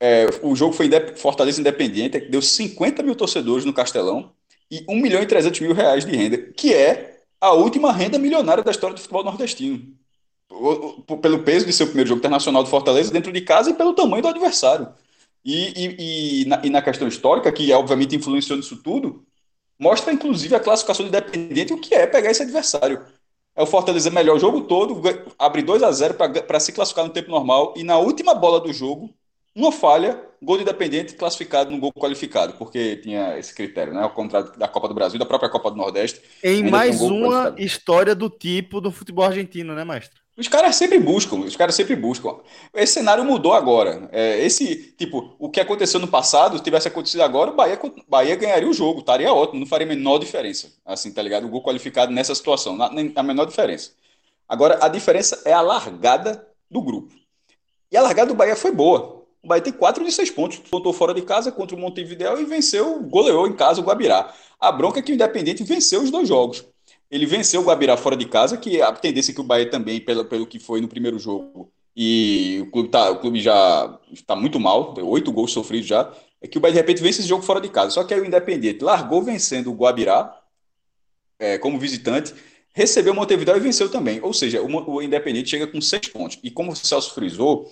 é, 0.00 0.26
o 0.42 0.54
jogo 0.54 0.72
foi 0.72 0.88
Fortaleza 1.16 1.60
Independente, 1.60 2.20
que 2.20 2.30
deu 2.30 2.40
50 2.40 3.02
mil 3.02 3.16
torcedores 3.16 3.64
no 3.64 3.72
Castelão 3.72 4.32
e 4.70 4.84
1 4.88 4.96
milhão 4.96 5.22
e 5.22 5.26
300 5.26 5.60
mil 5.60 5.74
reais 5.74 6.04
de 6.04 6.14
renda, 6.14 6.38
que 6.38 6.72
é 6.72 7.18
a 7.40 7.52
última 7.52 7.92
renda 7.92 8.18
milionária 8.18 8.62
da 8.62 8.70
história 8.70 8.94
do 8.94 9.00
futebol 9.00 9.24
nordestino. 9.24 9.82
Pelo 11.20 11.40
peso 11.40 11.66
de 11.66 11.72
seu 11.72 11.86
primeiro 11.86 12.08
jogo 12.08 12.20
internacional 12.20 12.62
do 12.62 12.70
Fortaleza 12.70 13.12
dentro 13.12 13.32
de 13.32 13.40
casa 13.40 13.70
e 13.70 13.74
pelo 13.74 13.92
tamanho 13.92 14.22
do 14.22 14.28
adversário. 14.28 14.88
E, 15.44 15.72
e, 15.76 16.42
e, 16.42 16.44
na, 16.46 16.60
e 16.64 16.70
na 16.70 16.82
questão 16.82 17.08
histórica, 17.08 17.52
que 17.52 17.72
obviamente 17.72 18.16
influenciou 18.16 18.56
nisso 18.56 18.82
tudo, 18.82 19.24
mostra 19.78 20.12
inclusive 20.12 20.54
a 20.54 20.60
classificação 20.60 21.04
do 21.04 21.08
Independente 21.08 21.72
o 21.72 21.80
que 21.80 21.94
é 21.94 22.06
pegar 22.06 22.30
esse 22.30 22.42
adversário. 22.42 23.04
É 23.56 23.62
o 23.62 23.66
Fortaleza 23.66 24.10
melhor 24.10 24.36
o 24.36 24.40
jogo 24.40 24.62
todo, 24.62 25.02
abre 25.38 25.62
2 25.62 25.82
a 25.82 25.90
0 25.90 26.14
para 26.14 26.60
se 26.60 26.72
classificar 26.72 27.04
no 27.04 27.12
tempo 27.12 27.30
normal 27.30 27.74
e 27.76 27.82
na 27.82 27.98
última 27.98 28.34
bola 28.34 28.60
do 28.60 28.72
jogo, 28.72 29.12
uma 29.54 29.72
falha, 29.72 30.22
gol 30.40 30.56
do 30.56 30.62
Independente 30.62 31.14
classificado 31.14 31.70
no 31.70 31.80
gol 31.80 31.92
qualificado, 31.92 32.52
porque 32.52 32.96
tinha 32.98 33.36
esse 33.36 33.52
critério, 33.52 33.92
né? 33.92 34.02
Ao 34.02 34.10
contrário 34.10 34.56
da 34.56 34.68
Copa 34.68 34.86
do 34.86 34.94
Brasil 34.94 35.18
da 35.18 35.26
própria 35.26 35.50
Copa 35.50 35.70
do 35.70 35.76
Nordeste. 35.76 36.20
Em 36.42 36.70
mais 36.70 37.00
um 37.00 37.26
uma 37.26 37.54
história 37.58 38.14
do 38.14 38.30
tipo 38.30 38.80
do 38.80 38.92
futebol 38.92 39.24
argentino, 39.24 39.74
né, 39.74 39.84
mestre? 39.84 40.20
Os 40.38 40.46
caras 40.46 40.76
sempre 40.76 41.00
buscam, 41.00 41.40
os 41.40 41.56
caras 41.56 41.74
sempre 41.74 41.96
buscam. 41.96 42.36
Esse 42.72 42.94
cenário 42.94 43.24
mudou 43.24 43.52
agora. 43.52 44.08
É, 44.12 44.38
esse, 44.38 44.94
tipo, 44.96 45.34
o 45.36 45.50
que 45.50 45.58
aconteceu 45.58 45.98
no 45.98 46.06
passado, 46.06 46.56
se 46.56 46.62
tivesse 46.62 46.86
acontecido 46.86 47.22
agora, 47.22 47.50
o 47.50 47.56
Bahia, 47.56 47.76
Bahia 48.08 48.36
ganharia 48.36 48.68
o 48.68 48.72
jogo, 48.72 49.00
estaria 49.00 49.32
ótimo, 49.32 49.58
não 49.58 49.66
faria 49.66 49.84
a 49.84 49.88
menor 49.88 50.18
diferença. 50.18 50.72
Assim, 50.86 51.12
tá 51.12 51.20
ligado? 51.20 51.44
O 51.44 51.48
gol 51.48 51.60
qualificado 51.60 52.12
nessa 52.12 52.36
situação, 52.36 52.76
na, 52.76 52.88
na 52.88 53.22
menor 53.24 53.46
diferença. 53.46 53.90
Agora, 54.48 54.78
a 54.80 54.86
diferença 54.86 55.42
é 55.44 55.52
a 55.52 55.60
largada 55.60 56.46
do 56.70 56.80
grupo. 56.80 57.12
E 57.90 57.96
a 57.96 58.02
largada 58.02 58.28
do 58.28 58.36
Bahia 58.36 58.54
foi 58.54 58.70
boa. 58.70 59.26
O 59.42 59.48
Bahia 59.48 59.62
tem 59.62 59.72
4 59.72 60.04
de 60.04 60.12
6 60.12 60.30
pontos. 60.30 60.58
Pontou 60.58 60.92
fora 60.92 61.12
de 61.12 61.22
casa 61.22 61.50
contra 61.50 61.74
o 61.74 61.80
Montevideo 61.80 62.40
e 62.40 62.44
venceu, 62.44 63.02
goleou 63.02 63.48
em 63.48 63.56
casa 63.56 63.80
o 63.80 63.84
Guabirá. 63.84 64.32
A 64.60 64.70
bronca 64.70 65.00
é 65.00 65.02
que 65.02 65.10
o 65.10 65.14
Independente 65.16 65.64
venceu 65.64 66.00
os 66.00 66.12
dois 66.12 66.28
jogos. 66.28 66.64
Ele 67.10 67.26
venceu 67.26 67.60
o 67.60 67.64
Guabirá 67.64 67.96
fora 67.96 68.16
de 68.16 68.26
casa, 68.26 68.56
que 68.56 68.82
a 68.82 68.92
tendência 68.92 69.32
é 69.32 69.34
que 69.34 69.40
o 69.40 69.44
Bahia 69.44 69.70
também, 69.70 70.00
pelo, 70.00 70.24
pelo 70.24 70.46
que 70.46 70.58
foi 70.58 70.80
no 70.80 70.88
primeiro 70.88 71.18
jogo, 71.18 71.72
e 71.96 72.58
o 72.62 72.70
clube, 72.70 72.90
tá, 72.90 73.10
o 73.10 73.18
clube 73.18 73.40
já 73.40 73.98
está 74.12 74.36
muito 74.36 74.60
mal, 74.60 74.94
oito 75.02 75.32
gols 75.32 75.52
sofridos 75.52 75.88
já, 75.88 76.12
é 76.40 76.46
que 76.46 76.58
o 76.58 76.60
Bahia 76.60 76.74
de 76.74 76.80
repente 76.80 77.02
vence 77.02 77.20
esse 77.20 77.28
jogo 77.28 77.42
fora 77.42 77.60
de 77.60 77.68
casa. 77.68 77.90
Só 77.90 78.04
que 78.04 78.14
aí 78.14 78.20
o 78.20 78.24
Independente 78.24 78.84
largou 78.84 79.22
vencendo 79.22 79.70
o 79.70 79.74
Guabirá 79.74 80.38
é, 81.38 81.58
como 81.58 81.78
visitante, 81.78 82.34
recebeu 82.72 83.12
o 83.12 83.16
Montevideo 83.16 83.56
e 83.56 83.60
venceu 83.60 83.90
também. 83.90 84.20
Ou 84.22 84.32
seja, 84.32 84.62
o, 84.62 84.94
o 84.94 85.02
Independente 85.02 85.50
chega 85.50 85.66
com 85.66 85.80
seis 85.80 86.06
pontos. 86.08 86.38
E 86.42 86.50
como 86.50 86.72
o 86.72 86.76
Celso 86.76 87.12
frisou, 87.14 87.68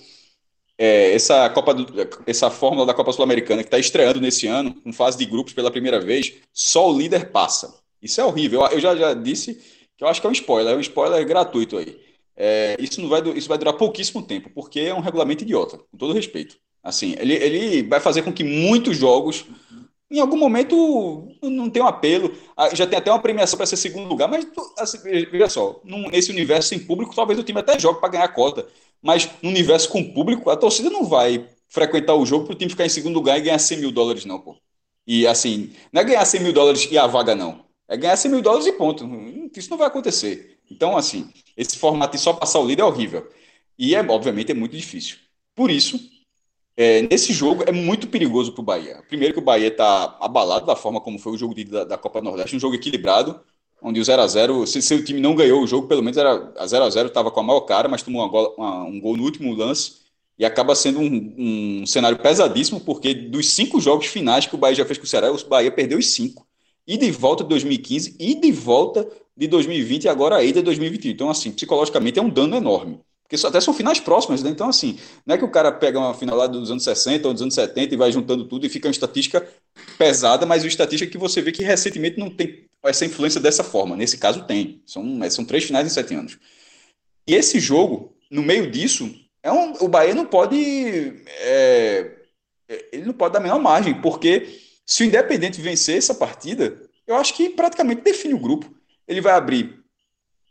é, 0.79 1.15
essa, 1.15 1.49
Copa 1.51 1.73
do, 1.73 1.87
essa 2.27 2.51
fórmula 2.51 2.85
da 2.85 2.95
Copa 2.95 3.13
Sul-Americana 3.13 3.63
que 3.63 3.69
está 3.69 3.79
estreando 3.79 4.21
nesse 4.21 4.47
ano, 4.47 4.75
com 4.75 4.93
fase 4.93 5.17
de 5.17 5.25
grupos 5.25 5.53
pela 5.53 5.71
primeira 5.71 6.01
vez, 6.01 6.35
só 6.53 6.91
o 6.91 6.99
líder 6.99 7.31
passa. 7.31 7.75
Isso 8.07 8.21
é 8.21 8.25
horrível. 8.25 8.65
Eu 8.67 8.81
já, 8.81 8.97
já 8.97 9.13
disse 9.15 9.55
que 9.97 10.05
eu 10.05 10.09
acho 10.09 10.21
que 10.21 10.27
é 10.27 10.31
um 10.31 10.33
spoiler, 10.33 10.75
é 10.75 10.77
um 10.77 10.81
spoiler 10.81 11.27
gratuito 11.27 11.77
aí. 11.77 11.99
É, 12.37 12.77
isso 12.79 13.01
não 13.01 13.09
vai, 13.09 13.21
isso 13.31 13.49
vai 13.49 13.59
durar 13.59 13.75
pouquíssimo 13.75 14.23
tempo, 14.23 14.51
porque 14.55 14.81
é 14.81 14.95
um 14.95 15.01
regulamento 15.01 15.43
idiota, 15.43 15.79
com 15.79 15.97
todo 15.97 16.13
respeito. 16.13 16.57
Assim, 16.83 17.17
ele, 17.19 17.35
ele 17.35 17.83
vai 17.83 17.99
fazer 17.99 18.23
com 18.23 18.33
que 18.33 18.45
muitos 18.45 18.97
jogos, 18.97 19.45
em 20.09 20.21
algum 20.21 20.37
momento, 20.37 21.29
não 21.43 21.69
tenham 21.69 21.89
apelo. 21.89 22.33
Ah, 22.57 22.73
já 22.75 22.87
tem 22.87 22.99
até 22.99 23.11
uma 23.11 23.19
premiação 23.21 23.57
para 23.57 23.67
ser 23.67 23.77
segundo 23.77 24.09
lugar, 24.09 24.29
mas 24.29 24.47
assim, 24.79 24.99
veja 25.03 25.49
só, 25.49 25.81
nesse 26.13 26.31
universo 26.31 26.69
sem 26.69 26.79
público, 26.79 27.15
talvez 27.15 27.39
o 27.39 27.43
time 27.43 27.59
até 27.59 27.79
jogue 27.79 28.01
para 28.01 28.11
ganhar 28.11 28.25
a 28.25 28.29
cota. 28.29 28.69
Mas 29.03 29.29
no 29.43 29.49
universo 29.49 29.89
com 29.89 30.13
público, 30.13 30.49
a 30.51 30.57
torcida 30.57 30.91
não 30.91 31.05
vai 31.05 31.49
frequentar 31.69 32.15
o 32.15 32.25
jogo 32.25 32.45
para 32.45 32.55
o 32.55 32.59
time 32.59 32.71
ficar 32.71 32.87
em 32.87 32.89
segundo 32.89 33.15
lugar 33.15 33.39
e 33.39 33.43
ganhar 33.43 33.59
100 33.59 33.79
mil 33.79 33.91
dólares, 33.91 34.25
não, 34.25 34.39
pô. 34.39 34.57
E 35.07 35.27
assim, 35.27 35.73
não 35.93 36.03
é 36.03 36.05
ganhar 36.05 36.25
100 36.25 36.41
mil 36.41 36.53
dólares 36.53 36.89
e 36.91 36.99
a 36.99 37.07
vaga, 37.07 37.35
não. 37.35 37.66
É 37.89 37.97
ganhar 37.97 38.17
100 38.17 38.31
mil 38.31 38.43
dólares 38.43 38.67
e 38.67 38.73
ponto. 38.73 39.09
Isso 39.57 39.71
não 39.71 39.79
vai 39.79 39.87
acontecer. 39.87 40.59
Então, 40.71 40.97
assim, 40.97 41.31
esse 41.57 41.77
formato 41.79 42.17
de 42.17 42.23
só 42.23 42.33
passar 42.33 42.59
o 42.59 42.67
líder 42.67 42.83
é 42.83 42.85
horrível. 42.85 43.29
E, 43.79 43.95
é, 43.95 44.01
obviamente, 44.01 44.51
é 44.51 44.55
muito 44.55 44.77
difícil. 44.77 45.17
Por 45.55 45.71
isso, 45.71 45.99
é, 46.77 47.03
nesse 47.03 47.33
jogo 47.33 47.65
é 47.67 47.73
muito 47.73 48.09
perigoso 48.09 48.53
para 48.53 48.63
o 48.63 48.65
Bahia. 48.65 49.03
Primeiro 49.09 49.35
que 49.35 49.41
o 49.41 49.45
Bahia 49.45 49.69
está 49.69 50.17
abalado 50.21 50.67
da 50.67 50.77
forma 50.77 51.01
como 51.01 51.19
foi 51.19 51.33
o 51.33 51.39
jogo 51.39 51.55
de, 51.55 51.65
da, 51.65 51.85
da, 51.85 51.99
Copa 51.99 52.21
Nordeste, 52.21 52.57
um 52.57 52.61
jogo 52.61 52.75
equilibrado, 52.75 53.41
onde 53.81 54.01
o 54.01 54.03
0x0, 54.03 54.67
se 54.67 54.83
seu 54.83 55.05
time 55.05 55.21
não 55.21 55.35
ganhou 55.35 55.63
o 55.63 55.67
jogo, 55.67 55.89
pelo 55.89 56.03
menos 56.03 56.17
era 56.17 56.53
a 56.57 56.67
0x0, 56.67 57.07
estava 57.07 57.31
com 57.31 57.41
a 57.41 57.43
maior 57.43 57.61
cara, 57.61 57.89
mas 57.89 58.03
tomou 58.03 58.27
uma, 58.27 58.49
uma, 58.57 58.85
um 58.85 59.01
gol 59.01 59.17
no 59.17 59.23
último 59.23 59.55
lance, 59.55 60.07
e 60.39 60.45
acaba 60.45 60.75
sendo 60.75 61.01
um, 61.01 61.81
um 61.83 61.87
cenário 61.87 62.19
pesadíssimo, 62.19 62.81
porque 62.81 63.15
dos 63.15 63.51
cinco 63.51 63.81
jogos 63.81 64.07
finais 64.07 64.47
que 64.47 64.55
o 64.55 64.59
Bahia 64.59 64.77
já 64.77 64.85
fez 64.85 64.99
com 64.99 65.05
o 65.05 65.07
Ceará, 65.07 65.33
o 65.33 65.49
Bahia 65.49 65.73
perdeu 65.73 65.99
os 65.99 66.09
cinco 66.13 66.46
e 66.87 66.97
de 66.97 67.11
volta 67.11 67.43
de 67.43 67.51
2015 67.51 68.17
e 68.19 68.35
de 68.35 68.53
volta 68.53 69.07
de 69.37 69.47
2020 69.47 70.05
e 70.05 70.09
agora 70.09 70.37
a 70.37 70.45
ida 70.45 70.61
de 70.61 70.65
2021. 70.67 71.11
Então, 71.11 71.31
assim, 71.31 71.51
psicologicamente 71.51 72.19
é 72.19 72.23
um 72.23 72.31
dano 72.31 72.57
enorme. 72.57 73.01
Porque 73.29 73.45
até 73.45 73.61
são 73.61 73.75
finais 73.75 73.99
próximas, 73.99 74.41
né? 74.43 74.51
Então, 74.51 74.69
assim, 74.69 74.99
não 75.27 75.35
é 75.35 75.39
que 75.39 75.45
o 75.45 75.51
cara 75.51 75.73
pega 75.73 75.99
uma 75.99 76.15
final 76.15 76.37
lá 76.37 76.47
dos 76.47 76.71
anos 76.71 76.85
60 76.85 77.27
ou 77.27 77.35
dos 77.35 77.43
anos 77.43 77.55
70 77.55 77.93
e 77.93 77.97
vai 77.97 78.13
juntando 78.13 78.45
tudo 78.45 78.65
e 78.65 78.69
fica 78.69 78.87
uma 78.87 78.93
estatística 78.93 79.45
pesada, 79.99 80.47
mas 80.47 80.63
uma 80.63 80.69
estatística 80.69 81.11
que 81.11 81.19
você 81.19 81.43
vê 81.43 81.51
que 81.51 81.65
recentemente 81.65 82.21
não 82.21 82.31
tem 82.31 82.65
essa 82.85 83.05
influência 83.05 83.41
dessa 83.41 83.65
forma. 83.65 83.97
Nesse 83.97 84.17
caso, 84.17 84.45
tem. 84.45 84.81
São, 84.87 85.25
é, 85.25 85.29
são 85.29 85.45
três 85.45 85.65
finais 85.65 85.87
em 85.87 85.91
sete 85.91 86.15
anos. 86.15 86.39
E 87.27 87.35
esse 87.35 87.59
jogo, 87.59 88.15
no 88.31 88.45
meio 88.45 88.71
disso, 88.71 89.13
é 89.43 89.51
um, 89.51 89.73
o 89.81 89.89
Bahia 89.89 90.15
não 90.15 90.25
pode. 90.25 90.57
É, 91.41 92.13
ele 92.93 93.07
não 93.07 93.13
pode 93.13 93.33
dar 93.33 93.41
a 93.41 93.43
menor 93.43 93.59
margem, 93.59 94.01
porque 94.01 94.66
se 94.87 95.03
o 95.03 95.07
Independente 95.07 95.61
vencer 95.61 95.99
essa 95.99 96.15
partida, 96.15 96.81
eu 97.07 97.17
acho 97.17 97.35
que 97.35 97.51
praticamente 97.51 98.03
define 98.03 98.35
o 98.35 98.39
grupo. 98.39 98.73
Ele 99.09 99.21
vai 99.21 99.33
abrir 99.33 99.83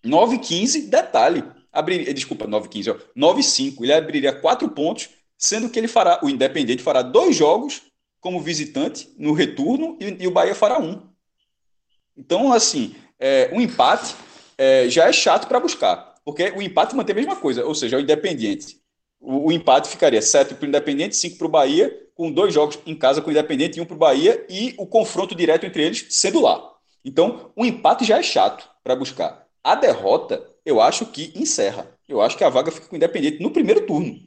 9-15, 0.06 0.90
detalhe, 0.90 1.44
abrir, 1.72 2.14
desculpa, 2.14 2.46
9-15, 2.46 3.00
9-5, 3.18 3.82
ele 3.82 3.94
abriria 3.94 4.34
quatro 4.34 4.70
pontos, 4.70 5.10
sendo 5.38 5.70
que 5.70 5.80
ele 5.80 5.88
fará, 5.88 6.20
o 6.22 6.30
Independente 6.30 6.84
fará 6.84 7.02
dois 7.02 7.36
jogos 7.36 7.84
como 8.20 8.42
visitante 8.42 9.10
no 9.18 9.32
retorno 9.34 9.98
e, 10.02 10.24
e 10.24 10.28
o 10.28 10.32
Bahia 10.32 10.54
fará 10.54 10.80
um. 10.80 11.10
Então, 12.18 12.52
assim, 12.52 12.96
é, 13.20 13.50
um 13.54 13.62
empate 13.62 14.16
é, 14.58 14.90
já 14.90 15.08
é 15.08 15.14
chato 15.14 15.48
para 15.48 15.60
buscar, 15.60 16.16
porque 16.26 16.52
o 16.52 16.62
empate 16.62 16.96
mantém 16.96 17.14
a 17.14 17.18
mesma 17.18 17.36
coisa, 17.38 17.66
ou 17.66 17.76
seja, 17.76 17.98
o 17.98 18.02
Independente. 18.02 18.82
O, 19.20 19.48
o 19.48 19.52
empate 19.52 19.90
ficaria 19.90 20.22
7 20.22 20.56
para 20.56 20.66
o 20.66 20.68
Independente, 20.68 21.16
5 21.16 21.38
para 21.38 21.48
o 21.48 21.50
Bahia, 21.50 22.05
com 22.16 22.32
dois 22.32 22.54
jogos 22.54 22.80
em 22.86 22.96
casa 22.96 23.22
com 23.22 23.28
o 23.28 23.32
Independente 23.32 23.78
e 23.78 23.82
um 23.82 23.86
para 23.86 23.96
o 23.96 24.00
Bahia, 24.00 24.44
e 24.50 24.74
o 24.78 24.88
confronto 24.88 25.36
direto 25.36 25.66
entre 25.66 25.84
eles 25.84 26.08
sendo 26.10 26.42
lá. 26.42 26.72
Então, 27.04 27.52
o 27.56 27.66
empate 27.66 28.06
já 28.06 28.18
é 28.18 28.24
chato 28.24 28.68
para 28.84 28.96
buscar. 28.96 29.46
A 29.64 29.76
derrota, 29.76 30.44
eu 30.66 30.82
acho 30.82 31.06
que 31.06 31.32
encerra. 31.36 31.92
Eu 32.08 32.22
acho 32.22 32.38
que 32.38 32.44
a 32.44 32.50
vaga 32.50 32.72
fica 32.72 32.88
com 32.88 32.96
o 32.96 32.98
Independente 32.98 33.44
no 33.44 33.52
primeiro 33.52 33.86
turno. 33.86 34.20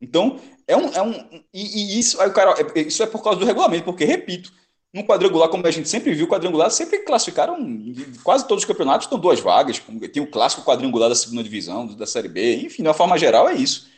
Então, 0.00 0.38
é 0.66 0.76
um. 0.76 0.88
É 0.90 1.02
um 1.02 1.12
e, 1.52 1.96
e 1.96 1.98
isso, 1.98 2.20
aí, 2.20 2.30
cara, 2.30 2.54
é, 2.74 2.80
isso 2.80 3.02
é 3.02 3.06
por 3.06 3.22
causa 3.22 3.38
do 3.38 3.46
regulamento, 3.46 3.84
porque, 3.84 4.04
repito, 4.04 4.52
num 4.92 5.02
quadrangular, 5.02 5.48
como 5.48 5.66
a 5.66 5.70
gente 5.70 5.88
sempre 5.88 6.14
viu, 6.14 6.28
quadrangular 6.28 6.70
sempre 6.70 7.00
classificaram 7.00 7.58
quase 8.22 8.46
todos 8.46 8.62
os 8.62 8.68
campeonatos, 8.68 9.06
estão 9.06 9.18
duas 9.18 9.40
vagas. 9.40 9.82
Tem 10.12 10.22
o 10.22 10.30
clássico 10.30 10.64
quadrangular 10.64 11.08
da 11.08 11.14
segunda 11.14 11.42
divisão, 11.42 11.86
da 11.86 12.06
Série 12.06 12.28
B, 12.28 12.56
enfim, 12.56 12.82
de 12.82 12.88
uma 12.88 12.94
forma 12.94 13.18
geral 13.18 13.48
é 13.48 13.54
isso. 13.54 13.88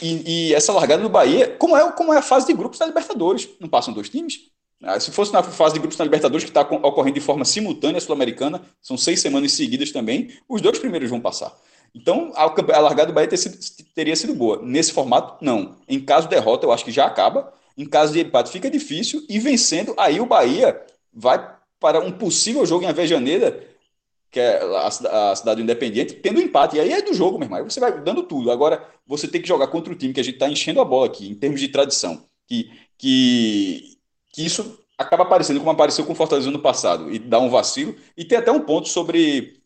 E, 0.00 0.48
e, 0.50 0.54
essa 0.54 0.72
largada 0.72 1.02
do 1.02 1.08
Bahia, 1.08 1.56
como 1.58 1.76
é, 1.76 1.92
como 1.92 2.12
é 2.12 2.18
a 2.18 2.22
fase 2.22 2.46
de 2.46 2.52
grupos 2.52 2.78
da 2.78 2.86
Libertadores? 2.86 3.48
Não 3.60 3.68
passam 3.68 3.92
dois 3.92 4.08
times? 4.08 4.50
Ah, 4.82 4.98
se 5.00 5.10
fosse 5.10 5.32
na 5.32 5.42
fase 5.42 5.74
de 5.74 5.80
grupos 5.80 5.96
da 5.98 6.04
Libertadores, 6.04 6.44
que 6.44 6.50
está 6.50 6.60
ocorrendo 6.60 7.14
de 7.14 7.20
forma 7.20 7.44
simultânea 7.44 8.00
sul-americana, 8.00 8.62
são 8.80 8.96
seis 8.96 9.20
semanas 9.20 9.52
seguidas 9.52 9.90
também, 9.90 10.30
os 10.48 10.60
dois 10.60 10.78
primeiros 10.78 11.10
vão 11.10 11.20
passar. 11.20 11.52
Então, 11.94 12.32
a, 12.36 12.44
a 12.44 12.80
largada 12.80 13.06
do 13.06 13.12
Bahia 13.12 13.28
ter 13.28 13.36
sido, 13.36 13.58
teria 13.94 14.14
sido 14.14 14.34
boa. 14.34 14.60
Nesse 14.62 14.92
formato, 14.92 15.42
não. 15.44 15.76
Em 15.88 15.98
caso 15.98 16.28
de 16.28 16.34
derrota, 16.34 16.66
eu 16.66 16.72
acho 16.72 16.84
que 16.84 16.92
já 16.92 17.06
acaba. 17.06 17.52
Em 17.76 17.86
caso 17.86 18.12
de 18.12 18.20
empate, 18.20 18.50
fica 18.50 18.70
difícil. 18.70 19.24
E 19.28 19.38
vencendo, 19.38 19.94
aí 19.98 20.20
o 20.20 20.26
Bahia 20.26 20.80
vai 21.12 21.56
para 21.80 22.00
um 22.00 22.12
possível 22.12 22.64
jogo 22.66 22.84
em 22.84 22.88
Avejaneira 22.88 23.64
que 24.30 24.38
é 24.38 24.60
a, 24.62 25.30
a 25.30 25.36
cidade 25.36 25.62
independente, 25.62 26.14
tendo 26.14 26.40
empate. 26.40 26.76
E 26.76 26.80
aí 26.80 26.92
é 26.92 27.02
do 27.02 27.14
jogo, 27.14 27.38
meu 27.38 27.46
irmão. 27.46 27.64
Você 27.64 27.80
vai 27.80 28.00
dando 28.00 28.22
tudo. 28.22 28.50
Agora, 28.50 28.86
você 29.06 29.26
tem 29.26 29.40
que 29.40 29.48
jogar 29.48 29.68
contra 29.68 29.92
o 29.92 29.96
time 29.96 30.12
que 30.12 30.20
a 30.20 30.22
gente 30.22 30.34
está 30.34 30.48
enchendo 30.48 30.80
a 30.80 30.84
bola 30.84 31.06
aqui, 31.06 31.28
em 31.28 31.34
termos 31.34 31.60
de 31.60 31.68
tradição. 31.68 32.24
Que, 32.46 32.70
que, 32.96 33.98
que 34.32 34.44
isso 34.44 34.78
acaba 34.96 35.22
aparecendo 35.22 35.60
como 35.60 35.70
apareceu 35.70 36.04
com 36.04 36.12
o 36.12 36.16
Fortaleza 36.16 36.50
no 36.50 36.58
passado, 36.58 37.12
e 37.12 37.18
dá 37.18 37.38
um 37.38 37.48
vacilo. 37.48 37.94
E 38.16 38.24
tem 38.24 38.38
até 38.38 38.50
um 38.52 38.60
ponto 38.60 38.88
sobre. 38.88 39.58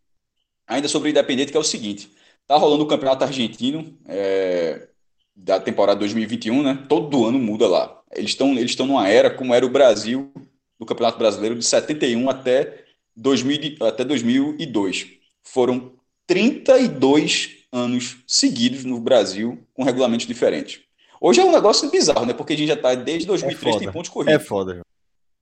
Ainda 0.67 0.89
sobre 0.89 1.09
o 1.09 1.11
Independente, 1.11 1.51
que 1.51 1.57
é 1.57 1.61
o 1.61 1.65
seguinte: 1.65 2.11
tá 2.47 2.57
rolando 2.57 2.85
o 2.85 2.89
campeonato 2.89 3.25
argentino 3.25 3.99
é, 4.07 4.89
da 5.35 5.59
temporada 5.59 5.99
2021, 6.01 6.63
né? 6.63 6.87
Todo 6.89 7.27
ano 7.27 7.39
muda 7.39 7.67
lá. 7.67 8.01
Eles 8.15 8.31
estão 8.31 8.53
eles 8.57 8.77
numa 8.77 9.09
era 9.09 9.31
como 9.31 9.55
era 9.55 9.67
o 9.67 9.71
Brasil, 9.71 10.33
do 10.79 10.87
Campeonato 10.87 11.19
Brasileiro, 11.19 11.57
de 11.57 11.65
71 11.65 12.29
até 12.29 12.85
2000, 13.17 13.77
até 13.81 14.05
2002. 14.05 15.07
Foram 15.43 15.93
32 16.27 17.51
anos 17.73 18.19
seguidos 18.27 18.85
no 18.85 19.01
Brasil 19.01 19.59
com 19.75 19.83
regulamentos 19.83 20.27
diferentes. 20.27 20.81
Hoje 21.21 21.41
é 21.41 21.45
um 21.45 21.53
negócio 21.53 21.91
bizarro, 21.91 22.27
né? 22.27 22.33
Porque 22.33 22.53
a 22.53 22.57
gente 22.57 22.69
já 22.69 22.75
está 22.75 22.95
desde 22.95 23.27
2003 23.27 23.77
é 23.77 23.79
tem 23.79 23.93
pontos 23.93 24.11
corridos. 24.11 24.35
É 24.35 24.45
foda. 24.45 24.83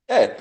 É, 0.09 0.37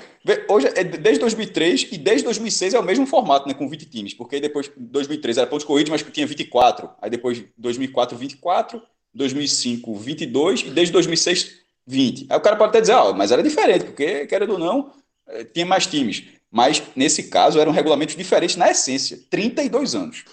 hoje 0.48 0.66
é 0.74 0.82
desde 0.82 1.20
2003 1.20 1.88
e 1.92 1.98
desde 1.98 2.24
2006 2.24 2.74
é 2.74 2.78
o 2.80 2.82
mesmo 2.82 3.06
formato, 3.06 3.46
né, 3.46 3.54
com 3.54 3.68
20 3.68 3.86
times, 3.86 4.12
porque 4.12 4.40
depois 4.40 4.68
2003 4.76 5.38
era 5.38 5.46
pontos 5.46 5.64
corridos, 5.64 5.90
mas 5.90 6.02
tinha 6.02 6.26
24. 6.26 6.90
Aí 7.00 7.08
depois 7.08 7.44
2004 7.56 8.18
24, 8.18 8.82
2005 9.14 9.94
22 9.94 10.62
e 10.62 10.70
desde 10.70 10.92
2006 10.92 11.60
20. 11.86 12.26
Aí 12.28 12.36
o 12.36 12.40
cara 12.40 12.56
pode 12.56 12.70
até 12.70 12.80
dizer, 12.80 12.94
ah, 12.94 13.12
mas 13.12 13.30
era 13.30 13.44
diferente, 13.44 13.84
porque, 13.84 14.26
querendo 14.26 14.54
ou 14.54 14.58
não, 14.58 14.92
eh, 15.28 15.44
tinha 15.44 15.64
mais 15.64 15.86
times. 15.86 16.24
Mas, 16.50 16.82
nesse 16.96 17.24
caso, 17.24 17.60
eram 17.60 17.72
regulamentos 17.72 18.16
diferentes 18.16 18.56
na 18.56 18.70
essência. 18.70 19.20
32 19.30 19.94
anos. 19.94 20.24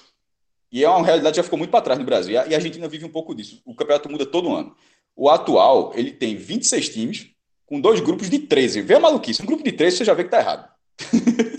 E 0.72 0.84
é 0.84 0.90
uma 0.90 1.06
realidade 1.06 1.34
que 1.34 1.38
já 1.38 1.44
ficou 1.44 1.58
muito 1.58 1.70
para 1.72 1.82
trás 1.82 2.00
no 2.00 2.06
Brasil. 2.06 2.34
E 2.34 2.38
a 2.38 2.58
Argentina 2.58 2.88
vive 2.88 3.06
um 3.06 3.10
pouco 3.10 3.36
disso. 3.36 3.62
O 3.66 3.76
campeonato 3.76 4.10
muda 4.10 4.26
todo 4.26 4.54
ano. 4.54 4.76
O 5.16 5.30
atual, 5.30 5.92
ele 5.96 6.12
tem 6.12 6.36
26 6.36 6.90
times, 6.90 7.28
com 7.66 7.80
dois 7.80 8.00
grupos 8.00 8.30
de 8.30 8.40
13. 8.40 8.82
Vê 8.82 8.96
a 8.96 9.00
maluquice. 9.00 9.42
Um 9.42 9.46
grupo 9.46 9.64
de 9.64 9.72
13, 9.72 9.98
você 9.98 10.06
já 10.06 10.14
vê 10.14 10.24
que 10.24 10.32
tá 10.32 10.40
errado. 10.40 10.70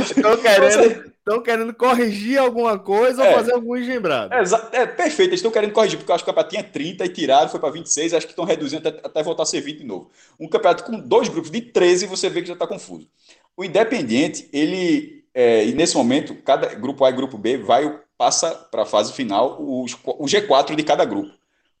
Estão 0.00 0.36
querendo, 0.42 0.72
você... 0.72 1.09
querendo 1.42 1.74
corrigir 1.74 2.38
alguma 2.38 2.78
coisa 2.78 3.24
é, 3.24 3.28
ou 3.28 3.34
fazer 3.34 3.52
algum 3.52 3.76
engembrado. 3.76 4.32
É, 4.32 4.42
é 4.72 4.86
perfeito, 4.86 5.30
eles 5.30 5.40
estão 5.40 5.50
querendo 5.50 5.72
corrigir, 5.72 5.98
porque 5.98 6.10
eu 6.10 6.14
acho 6.14 6.24
que 6.24 6.30
o 6.30 6.34
campeonato 6.34 6.54
tinha 6.54 6.64
30 6.64 7.04
e 7.04 7.08
tiraram, 7.08 7.48
foi 7.48 7.60
para 7.60 7.70
26, 7.70 8.14
acho 8.14 8.26
que 8.26 8.32
estão 8.32 8.44
reduzindo 8.44 8.88
até, 8.88 9.00
até 9.06 9.22
voltar 9.22 9.42
a 9.42 9.46
ser 9.46 9.60
20 9.60 9.78
de 9.78 9.84
novo. 9.84 10.10
Um 10.38 10.48
campeonato 10.48 10.84
com 10.84 10.98
dois 10.98 11.28
grupos 11.28 11.50
de 11.50 11.60
13, 11.60 12.06
você 12.06 12.28
vê 12.28 12.40
que 12.40 12.48
já 12.48 12.54
está 12.54 12.66
confuso. 12.66 13.08
O 13.56 13.64
Independiente, 13.64 14.48
ele, 14.52 15.24
é, 15.34 15.66
e 15.66 15.74
nesse 15.74 15.96
momento, 15.96 16.34
cada 16.36 16.74
grupo 16.74 17.04
A 17.04 17.10
e 17.10 17.12
grupo 17.12 17.36
B 17.36 17.58
vai 17.58 18.00
passa 18.16 18.50
para 18.70 18.82
a 18.82 18.86
fase 18.86 19.14
final 19.14 19.56
os, 19.60 19.94
o 20.04 20.26
G4 20.26 20.74
de 20.74 20.82
cada 20.82 21.04
grupo. 21.04 21.32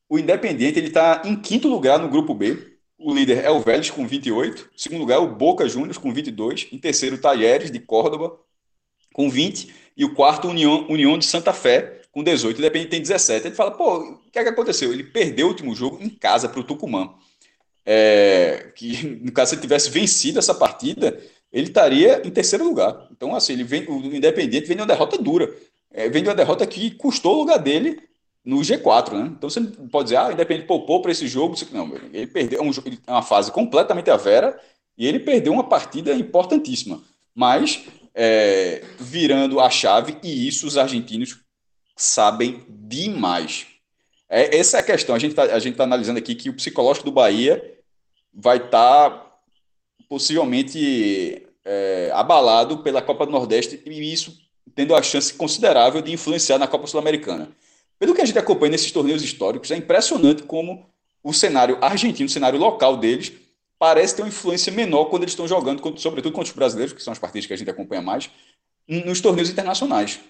O 0.08 0.18
Independiente 0.18 0.78
ele 0.78 0.88
está 0.88 1.22
em 1.24 1.36
quinto 1.36 1.68
lugar 1.68 1.98
no 1.98 2.08
grupo 2.08 2.34
B, 2.34 2.70
o 2.98 3.14
líder 3.14 3.44
é 3.44 3.50
o 3.50 3.60
Vélez 3.60 3.90
com 3.90 4.06
28. 4.06 4.70
Em 4.74 4.78
segundo 4.78 5.00
lugar, 5.00 5.20
o 5.20 5.34
Boca 5.34 5.66
Juniors 5.66 5.96
com 5.96 6.12
22. 6.12 6.68
Em 6.70 6.78
terceiro, 6.78 7.16
o 7.16 7.20
Talheres 7.20 7.70
de 7.70 7.80
Córdoba 7.80 8.38
com 9.20 9.28
20. 9.28 9.74
E 9.96 10.04
o 10.04 10.14
quarto, 10.14 10.48
União, 10.48 10.86
União 10.88 11.18
de 11.18 11.26
Santa 11.26 11.52
Fé 11.52 12.00
com 12.10 12.24
18. 12.24 12.56
O 12.56 12.60
Independente 12.60 12.90
tem 12.90 13.02
17. 13.02 13.48
Ele 13.48 13.54
fala, 13.54 13.70
pô, 13.70 13.98
o 13.98 14.18
que 14.32 14.38
é 14.38 14.42
que 14.42 14.48
aconteceu? 14.48 14.92
Ele 14.92 15.04
perdeu 15.04 15.46
o 15.46 15.50
último 15.50 15.74
jogo 15.74 15.98
em 16.00 16.08
casa 16.08 16.48
para 16.48 16.58
o 16.58 16.64
Tucumã. 16.64 17.12
É, 17.84 18.72
que 18.74 19.04
no 19.22 19.30
caso, 19.30 19.50
se 19.50 19.54
ele 19.56 19.62
tivesse 19.62 19.90
vencido 19.90 20.38
essa 20.38 20.54
partida, 20.54 21.20
ele 21.52 21.66
estaria 21.66 22.22
em 22.24 22.30
terceiro 22.30 22.64
lugar. 22.64 23.08
Então, 23.12 23.34
assim, 23.34 23.52
ele 23.52 23.64
vem, 23.64 23.86
o 23.90 24.06
Independente 24.06 24.66
vem 24.66 24.76
de 24.76 24.82
uma 24.82 24.88
derrota 24.88 25.18
dura. 25.18 25.54
É, 25.92 26.08
vem 26.08 26.22
de 26.22 26.28
uma 26.30 26.34
derrota 26.34 26.66
que 26.66 26.92
custou 26.92 27.34
o 27.34 27.38
lugar 27.40 27.58
dele 27.58 28.00
no 28.42 28.60
G4, 28.60 29.12
né? 29.12 29.32
Então 29.36 29.50
você 29.50 29.60
não 29.60 29.88
pode 29.88 30.04
dizer, 30.04 30.16
ah, 30.16 30.32
Independente 30.32 30.66
poupou 30.66 31.02
para 31.02 31.12
esse 31.12 31.28
jogo. 31.28 31.54
Não, 31.72 31.92
ele 32.10 32.26
perdeu 32.26 32.62
um, 32.62 32.70
uma 33.06 33.22
fase 33.22 33.52
completamente 33.52 34.10
a 34.10 34.16
vera 34.16 34.58
e 34.96 35.06
ele 35.06 35.18
perdeu 35.18 35.52
uma 35.52 35.64
partida 35.64 36.14
importantíssima. 36.14 37.02
Mas 37.34 37.84
é, 38.22 38.82
virando 38.98 39.58
a 39.60 39.70
chave, 39.70 40.18
e 40.22 40.46
isso 40.46 40.66
os 40.66 40.76
argentinos 40.76 41.38
sabem 41.96 42.62
demais. 42.68 43.66
É, 44.28 44.58
essa 44.58 44.76
é 44.76 44.80
a 44.80 44.82
questão. 44.82 45.14
A 45.14 45.18
gente 45.18 45.30
está 45.30 45.46
tá 45.48 45.84
analisando 45.84 46.18
aqui 46.18 46.34
que 46.34 46.50
o 46.50 46.52
psicológico 46.52 47.06
do 47.06 47.12
Bahia 47.12 47.78
vai 48.32 48.58
estar 48.58 49.08
tá 49.08 49.36
possivelmente 50.06 51.46
é, 51.64 52.10
abalado 52.12 52.82
pela 52.82 53.00
Copa 53.00 53.24
do 53.24 53.32
Nordeste 53.32 53.80
e 53.86 54.12
isso 54.12 54.38
tendo 54.74 54.94
a 54.94 55.02
chance 55.02 55.32
considerável 55.32 56.02
de 56.02 56.12
influenciar 56.12 56.58
na 56.58 56.66
Copa 56.66 56.86
Sul-Americana. 56.86 57.48
Pelo 57.98 58.14
que 58.14 58.20
a 58.20 58.24
gente 58.26 58.38
acompanha 58.38 58.72
nesses 58.72 58.92
torneios 58.92 59.22
históricos, 59.22 59.70
é 59.70 59.76
impressionante 59.76 60.42
como 60.42 60.86
o 61.24 61.32
cenário 61.32 61.78
argentino, 61.80 62.26
o 62.26 62.32
cenário 62.32 62.58
local 62.58 62.98
deles, 62.98 63.32
parece 63.80 64.14
ter 64.14 64.20
uma 64.20 64.28
influência 64.28 64.70
menor 64.70 65.06
quando 65.06 65.22
eles 65.22 65.32
estão 65.32 65.48
jogando, 65.48 65.82
sobretudo 65.98 66.34
contra 66.34 66.50
os 66.50 66.54
brasileiros, 66.54 66.92
que 66.92 67.02
são 67.02 67.14
as 67.14 67.18
partidas 67.18 67.46
que 67.46 67.54
a 67.54 67.56
gente 67.56 67.70
acompanha 67.70 68.02
mais, 68.02 68.28
nos 68.86 69.22
torneios 69.22 69.48
internacionais. 69.48 70.20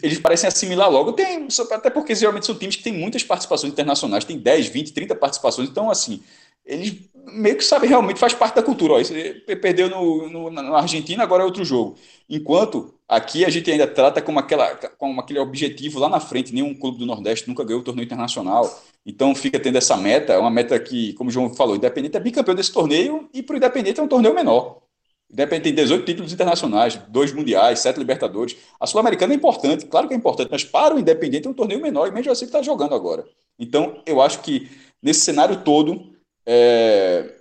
Eles 0.00 0.20
parecem 0.20 0.46
assimilar 0.46 0.88
logo, 0.88 1.12
tem, 1.12 1.48
até 1.72 1.90
porque 1.90 2.14
geralmente 2.14 2.46
são 2.46 2.54
times 2.54 2.76
que 2.76 2.84
têm 2.84 2.92
muitas 2.92 3.24
participações 3.24 3.72
internacionais, 3.72 4.24
tem 4.24 4.38
10, 4.38 4.68
20, 4.68 4.92
30 4.92 5.16
participações, 5.16 5.68
então 5.68 5.90
assim, 5.90 6.22
eles 6.64 6.94
meio 7.26 7.56
que 7.56 7.64
sabem 7.64 7.88
realmente, 7.88 8.20
faz 8.20 8.32
parte 8.32 8.54
da 8.54 8.62
cultura. 8.62 8.94
Ó, 8.94 9.56
perdeu 9.60 9.90
no, 9.90 10.28
no, 10.30 10.50
na 10.50 10.78
Argentina, 10.78 11.24
agora 11.24 11.42
é 11.42 11.46
outro 11.46 11.64
jogo. 11.64 11.96
Enquanto 12.28 12.94
aqui 13.08 13.44
a 13.44 13.48
gente 13.48 13.70
ainda 13.70 13.86
trata 13.86 14.20
como, 14.20 14.38
aquela, 14.38 14.74
como 14.98 15.20
aquele 15.20 15.38
objetivo 15.38 15.98
lá 15.98 16.08
na 16.08 16.20
frente, 16.20 16.52
nenhum 16.52 16.74
clube 16.74 16.98
do 16.98 17.06
Nordeste 17.06 17.48
nunca 17.48 17.64
ganhou 17.64 17.80
o 17.80 17.84
torneio 17.84 18.04
internacional. 18.04 18.82
Então 19.06 19.34
fica 19.34 19.58
tendo 19.58 19.78
essa 19.78 19.96
meta, 19.96 20.34
é 20.34 20.38
uma 20.38 20.50
meta 20.50 20.78
que, 20.78 21.14
como 21.14 21.30
o 21.30 21.32
João 21.32 21.54
falou, 21.54 21.72
o 21.74 21.76
Independente 21.76 22.16
é 22.16 22.20
bicampeão 22.20 22.54
desse 22.54 22.72
torneio 22.72 23.28
e 23.32 23.42
para 23.42 23.54
o 23.54 23.56
Independente 23.56 23.98
é 23.98 24.02
um 24.02 24.08
torneio 24.08 24.34
menor. 24.34 24.82
O 25.30 25.32
Independente 25.32 25.64
tem 25.64 25.74
18 25.74 26.04
títulos 26.04 26.32
internacionais, 26.32 26.96
dois 27.08 27.32
mundiais, 27.32 27.78
sete 27.78 27.98
Libertadores. 27.98 28.56
A 28.78 28.86
Sul-Americana 28.86 29.32
é 29.32 29.36
importante, 29.36 29.86
claro 29.86 30.06
que 30.08 30.14
é 30.14 30.16
importante, 30.16 30.50
mas 30.50 30.64
para 30.64 30.94
o 30.94 30.98
Independente 30.98 31.46
é 31.46 31.50
um 31.50 31.54
torneio 31.54 31.80
menor 31.80 32.08
e 32.08 32.10
mesmo 32.10 32.30
assim 32.30 32.44
está 32.44 32.62
jogando 32.62 32.94
agora. 32.94 33.24
Então 33.58 34.02
eu 34.06 34.20
acho 34.20 34.40
que 34.40 34.70
nesse 35.02 35.20
cenário 35.20 35.62
todo 35.62 36.12
é, 36.46 37.37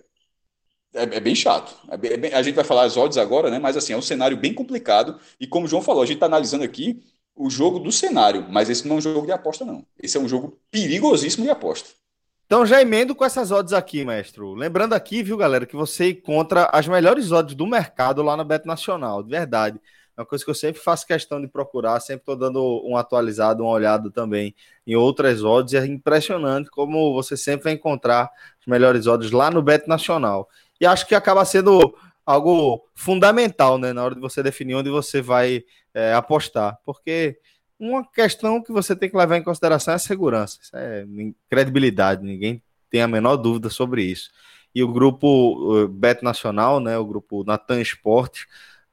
é, 0.97 1.17
é 1.17 1.19
bem 1.19 1.35
chato. 1.35 1.75
É 1.89 1.95
é 2.13 2.17
bem, 2.17 2.33
a 2.33 2.41
gente 2.41 2.55
vai 2.55 2.63
falar 2.63 2.83
as 2.83 2.97
odds 2.97 3.17
agora, 3.17 3.49
né? 3.49 3.59
Mas 3.59 3.77
assim, 3.77 3.93
é 3.93 3.97
um 3.97 4.01
cenário 4.01 4.37
bem 4.37 4.53
complicado. 4.53 5.19
E 5.39 5.47
como 5.47 5.65
o 5.65 5.69
João 5.69 5.81
falou, 5.81 6.03
a 6.03 6.05
gente 6.05 6.15
está 6.15 6.25
analisando 6.25 6.63
aqui 6.63 7.01
o 7.35 7.49
jogo 7.49 7.79
do 7.79 7.91
cenário, 7.91 8.45
mas 8.49 8.69
esse 8.69 8.87
não 8.87 8.95
é 8.95 8.97
um 8.99 9.01
jogo 9.01 9.25
de 9.25 9.31
aposta, 9.31 9.63
não. 9.63 9.85
Esse 10.01 10.17
é 10.17 10.19
um 10.19 10.27
jogo 10.27 10.59
perigosíssimo 10.71 11.43
de 11.45 11.51
aposta. 11.51 11.89
Então 12.47 12.65
já 12.65 12.81
emendo 12.81 13.13
com 13.13 13.25
essas 13.25 13.51
odds 13.51 13.73
aqui, 13.73 14.05
mestre. 14.05 14.41
Lembrando 14.55 14.93
aqui, 14.93 15.21
viu, 15.21 15.37
galera, 15.37 15.65
que 15.65 15.75
você 15.75 16.11
encontra 16.11 16.69
as 16.71 16.87
melhores 16.87 17.31
odds 17.31 17.55
do 17.55 17.67
mercado 17.67 18.23
lá 18.23 18.37
no 18.37 18.45
Beto 18.45 18.65
Nacional, 18.65 19.21
de 19.21 19.29
verdade. 19.29 19.79
É 20.17 20.21
uma 20.21 20.25
coisa 20.25 20.43
que 20.43 20.49
eu 20.49 20.55
sempre 20.55 20.81
faço 20.81 21.05
questão 21.05 21.39
de 21.39 21.47
procurar, 21.47 21.99
sempre 21.99 22.21
estou 22.21 22.35
dando 22.35 22.81
um 22.83 22.97
atualizado, 22.97 23.63
uma 23.63 23.71
olhada 23.71 24.09
também 24.09 24.55
em 24.85 24.95
outras 24.95 25.43
odds. 25.43 25.75
É 25.75 25.85
impressionante 25.85 26.71
como 26.71 27.13
você 27.13 27.37
sempre 27.37 27.65
vai 27.65 27.73
encontrar 27.73 28.31
as 28.59 28.65
melhores 28.65 29.05
odds 29.05 29.29
lá 29.29 29.51
no 29.51 29.61
Beto 29.61 29.87
Nacional. 29.87 30.49
E 30.79 30.85
acho 30.85 31.07
que 31.07 31.15
acaba 31.15 31.43
sendo 31.45 31.95
algo 32.25 32.85
fundamental, 32.93 33.77
né, 33.77 33.93
na 33.93 34.03
hora 34.03 34.15
de 34.15 34.21
você 34.21 34.43
definir 34.43 34.75
onde 34.75 34.89
você 34.89 35.21
vai 35.21 35.63
é, 35.93 36.13
apostar, 36.13 36.77
porque 36.85 37.39
uma 37.79 38.05
questão 38.05 38.61
que 38.61 38.71
você 38.71 38.95
tem 38.95 39.09
que 39.09 39.15
levar 39.15 39.37
em 39.37 39.43
consideração 39.43 39.93
é 39.93 39.95
a 39.95 39.99
segurança, 39.99 40.59
é 40.73 41.05
credibilidade, 41.49 42.23
ninguém 42.23 42.61
tem 42.89 43.01
a 43.01 43.07
menor 43.07 43.37
dúvida 43.37 43.69
sobre 43.69 44.03
isso. 44.03 44.29
E 44.73 44.83
o 44.83 44.91
grupo 44.91 45.87
Beto 45.87 46.23
Nacional, 46.23 46.79
né, 46.79 46.97
o 46.97 47.05
grupo 47.05 47.43
Natan 47.43 47.79
Esportes, 47.81 48.45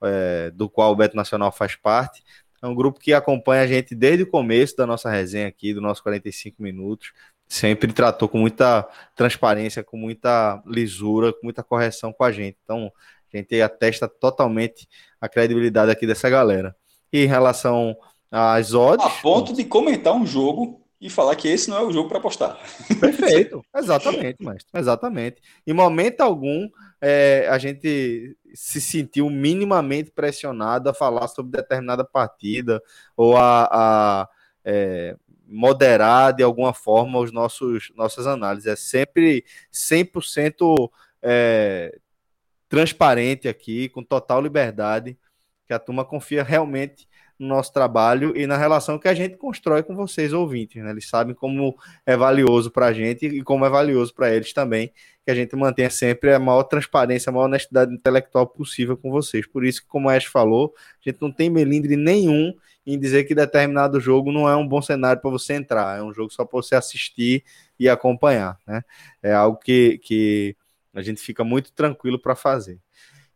é, 0.03 0.51
do 0.51 0.69
qual 0.69 0.93
o 0.93 0.97
Beto 0.97 1.17
Nacional 1.17 1.51
faz 1.51 1.75
parte. 1.77 2.23
É 2.63 2.67
um 2.67 2.75
grupo 2.75 2.99
que 2.99 3.13
acompanha 3.13 3.63
a 3.63 3.67
gente 3.67 3.95
desde 3.95 4.23
o 4.23 4.27
começo 4.27 4.77
da 4.77 4.87
nossa 4.87 5.11
resenha 5.11 5.49
aqui, 5.49 5.75
do 5.75 5.81
nosso 5.81 6.03
45 6.03 6.63
minutos. 6.63 7.13
Sempre 7.47 7.93
tratou 7.93 8.29
com 8.29 8.39
muita 8.39 8.89
transparência, 9.15 9.85
com 9.85 9.97
muita 9.97 10.63
lisura, 10.67 11.33
com 11.33 11.41
muita 11.45 11.63
correção 11.63 12.13
com 12.13 12.25
a 12.25 12.33
gente. 12.33 12.57
Então, 12.63 12.91
a 13.33 13.37
gente 13.37 13.61
atesta 13.61 14.09
totalmente 14.09 14.89
a 15.21 15.29
credibilidade 15.29 15.91
aqui 15.91 16.07
dessa 16.07 16.29
galera. 16.31 16.75
E 17.13 17.25
em 17.25 17.27
relação 17.27 17.97
às 18.31 18.75
odds. 18.75 19.07
A 19.07 19.11
ponto 19.23 19.53
de 19.53 19.65
comentar 19.65 20.15
um 20.15 20.27
jogo 20.27 20.85
e 21.01 21.11
falar 21.11 21.37
que 21.37 21.49
esse 21.49 21.69
não 21.69 21.77
é 21.77 21.83
o 21.83 21.93
jogo 21.93 22.09
para 22.09 22.19
apostar. 22.19 22.59
Perfeito, 22.99 23.63
exatamente, 23.77 24.43
mestre. 24.43 24.71
Exatamente. 24.75 25.43
Em 25.67 25.75
momento 25.75 26.23
algum, 26.23 26.69
é, 27.01 27.47
a 27.51 27.59
gente 27.59 28.35
se 28.55 28.81
sentiu 28.81 29.29
minimamente 29.29 30.11
pressionado 30.11 30.89
a 30.89 30.95
falar 30.95 31.29
sobre 31.29 31.53
determinada 31.53 32.05
partida 32.05 32.81
ou 33.17 33.37
a, 33.37 33.69
a 33.71 34.29
é, 34.65 35.15
moderar 35.47 36.33
de 36.33 36.43
alguma 36.43 36.73
forma 36.73 37.19
os 37.19 37.33
nossos 37.33 37.93
nossas 37.95 38.27
análises. 38.27 38.67
É 38.67 38.77
sempre 38.77 39.45
100% 39.73 40.91
é, 41.23 41.99
transparente 42.69 43.49
aqui, 43.49 43.89
com 43.89 44.03
total 44.03 44.41
liberdade, 44.41 45.19
que 45.67 45.73
a 45.73 45.79
turma 45.79 46.05
confia 46.05 46.43
realmente 46.43 47.09
no 47.39 47.49
nosso 47.49 47.73
trabalho 47.73 48.37
e 48.37 48.47
na 48.47 48.57
relação 48.57 48.99
que 48.99 49.09
a 49.09 49.15
gente 49.15 49.37
constrói 49.37 49.83
com 49.83 49.95
vocês, 49.95 50.33
ouvintes. 50.33 50.83
Né? 50.83 50.91
Eles 50.91 51.09
sabem 51.09 51.35
como 51.35 51.77
é 52.07 52.17
valioso 52.17 52.71
para 52.71 52.87
a 52.87 52.93
gente 52.93 53.27
e 53.27 53.43
como 53.43 53.65
é 53.65 53.69
valioso 53.69 54.15
para 54.15 54.35
eles 54.35 54.53
também 54.53 54.93
que 55.25 55.31
a 55.31 55.35
gente 55.35 55.57
mantenha 55.57 55.89
sempre 55.89 56.35
a 56.35 56.39
maior 56.39 56.65
transparência, 56.65 57.31
a 57.31 57.33
maior 57.33 57.47
honestidade 57.47 57.95
intelectual 57.95 58.47
possível 58.47 58.97
com 58.97 59.11
vocês. 59.11 59.47
Por 59.47 59.65
isso 59.65 59.81
que, 59.81 59.89
como 59.89 60.09
a 60.09 60.15
Ash 60.15 60.27
falou, 60.27 60.75
a 60.77 61.09
gente 61.11 61.21
não 61.21 61.33
tem 61.33 61.49
melindre 61.49 61.97
nenhum 61.97 62.55
em 62.87 62.99
dizer 62.99 63.25
que 63.25 63.35
determinado 63.35 64.01
jogo 64.01 64.31
não 64.31 64.49
é 64.49 64.55
um 64.55 64.67
bom 64.67 64.83
cenário 64.83 65.21
para 65.21 65.31
você 65.31 65.55
entrar, 65.55 65.99
é 65.99 66.03
um 66.03 66.13
jogo 66.13 66.31
só 66.31 66.45
para 66.45 66.61
você 66.61 66.75
assistir 66.75 67.45
e 67.79 67.89
acompanhar. 67.89 68.59
Né? 68.67 68.83
É 69.23 69.33
algo 69.33 69.59
que, 69.59 69.99
que 69.99 70.57
a 70.93 71.03
gente 71.03 71.21
fica 71.21 71.43
muito 71.43 71.73
tranquilo 71.73 72.19
para 72.19 72.35
fazer. 72.35 72.79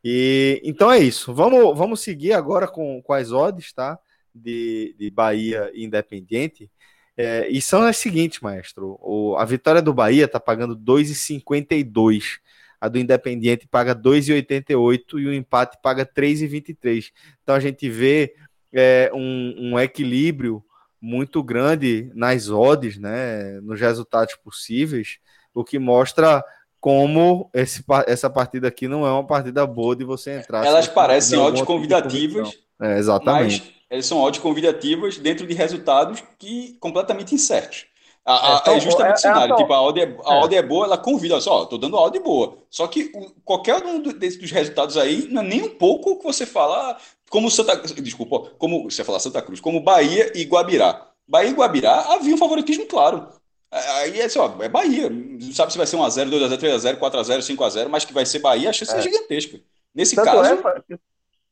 E 0.05 0.61
então 0.65 0.91
é 0.91 0.99
isso. 0.99 1.35
Vamos, 1.35 1.77
vamos 1.77 2.01
seguir 2.01 2.33
agora 2.33 2.69
com, 2.69 3.03
com 3.03 3.13
as 3.13 3.33
odds, 3.33 3.73
tá? 3.73 3.99
De, 4.35 4.95
de 4.99 5.11
Bahia 5.11 5.71
Independente. 5.75 6.71
É, 7.17 7.49
e 7.49 7.61
são 7.61 7.83
as 7.83 7.97
seguintes, 7.97 8.41
maestro. 8.41 8.97
O, 9.03 9.37
a 9.37 9.45
vitória 9.45 9.83
do 9.83 9.93
Bahia 9.93 10.27
está 10.27 10.39
pagando 10.39 10.77
2,52. 10.77 12.39
A 12.81 12.89
do 12.89 12.97
Independiente 12.97 13.67
paga 13.67 13.93
2,88 13.93 15.19
e 15.19 15.27
o 15.27 15.35
empate 15.35 15.77
paga 15.83 16.07
3,23. 16.07 17.11
Então 17.43 17.57
a 17.57 17.61
gente 17.61 17.91
vê 17.91 18.37
é, 18.73 19.11
um, 19.15 19.73
um, 19.73 19.79
equilíbrio 19.79 20.63
muito 21.01 21.43
grande 21.43 22.11
nas 22.15 22.51
odds, 22.51 22.99
né, 22.99 23.61
nos 23.61 23.81
resultados 23.81 24.35
possíveis. 24.37 25.19
o 25.55 25.65
que 25.65 25.79
mostra 25.79 26.45
como 26.81 27.51
esse, 27.53 27.85
essa 28.07 28.31
partida 28.31 28.69
aqui 28.69 28.87
não 28.87 29.05
é 29.07 29.11
uma 29.11 29.27
partida 29.27 29.67
boa 29.67 29.97
de 29.97 30.05
você 30.05 30.39
entrar. 30.39 30.65
Elas 30.65 30.87
parecem 30.87 31.39
odds 31.39 31.63
convidativas, 31.63 32.57
é, 32.81 32.99
exatamente. 32.99 33.63
mas 33.63 33.79
elas 33.91 34.07
são 34.07 34.19
odds 34.19 34.41
convidativas 34.41 35.19
dentro 35.19 35.47
de 35.47 35.55
resultados 35.55 36.23
que 36.39 36.77
completamente 36.79 37.35
incertos. 37.35 37.87
A, 38.29 38.59
a, 38.59 38.73
é, 38.73 38.77
é, 38.77 38.81
justamente 38.81 39.15
o 39.15 39.15
é, 39.15 39.17
cenário. 39.17 39.55
É, 39.55 39.57
tipo, 39.57 39.73
a 39.73 39.81
odd 39.81 39.99
é, 39.99 40.17
a 40.23 40.45
odd 40.45 40.55
é 40.55 40.61
boa, 40.61 40.85
ela 40.85 40.99
convida. 40.99 41.33
Olha 41.33 41.41
só, 41.41 41.65
tô 41.65 41.79
dando 41.79 41.97
a 41.97 42.03
odd 42.03 42.19
boa. 42.19 42.59
Só 42.69 42.87
que 42.87 43.11
o, 43.15 43.31
qualquer 43.43 43.83
um 43.83 44.03
desses 44.03 44.39
dos 44.39 44.51
resultados 44.51 44.99
aí, 44.99 45.27
não 45.31 45.41
é 45.41 45.47
nem 45.47 45.63
um 45.63 45.71
pouco 45.71 46.19
que 46.19 46.25
você 46.25 46.45
fala, 46.45 46.91
ah, 46.91 46.97
como 47.31 47.51
Santa 47.51 47.75
Desculpa, 48.03 48.51
como 48.59 48.85
você 48.91 49.03
falar 49.03 49.19
Santa 49.19 49.41
Cruz, 49.41 49.61
como 49.61 49.81
Bahia 49.81 50.31
e 50.35 50.45
Guabirá. 50.45 51.07
Bahia 51.27 51.49
e 51.49 51.55
Guabirá 51.55 52.13
havia 52.13 52.35
um 52.35 52.39
favoritismo 52.39 52.85
claro. 52.85 53.29
Aí 53.71 54.21
é 54.21 54.27
assim, 54.27 54.39
ó, 54.39 54.53
é 54.61 54.69
Bahia. 54.69 55.09
Não 55.09 55.53
sabe 55.53 55.73
se 55.73 55.79
vai 55.79 55.87
ser 55.87 55.97
1x0, 55.97 56.29
2x0, 56.29 56.59
3x0, 56.59 56.99
4x0, 56.99 57.57
5x0 57.57 57.89
mas 57.89 58.05
que 58.05 58.13
vai 58.13 58.27
ser 58.27 58.41
Bahia, 58.41 58.69
a 58.69 58.73
chance 58.75 58.95
é, 58.95 58.99
é 58.99 59.03
gigantesca. 59.03 59.59
Nesse 59.95 60.15
Tanto 60.15 60.27
caso. 60.27 60.53
É, 60.91 60.99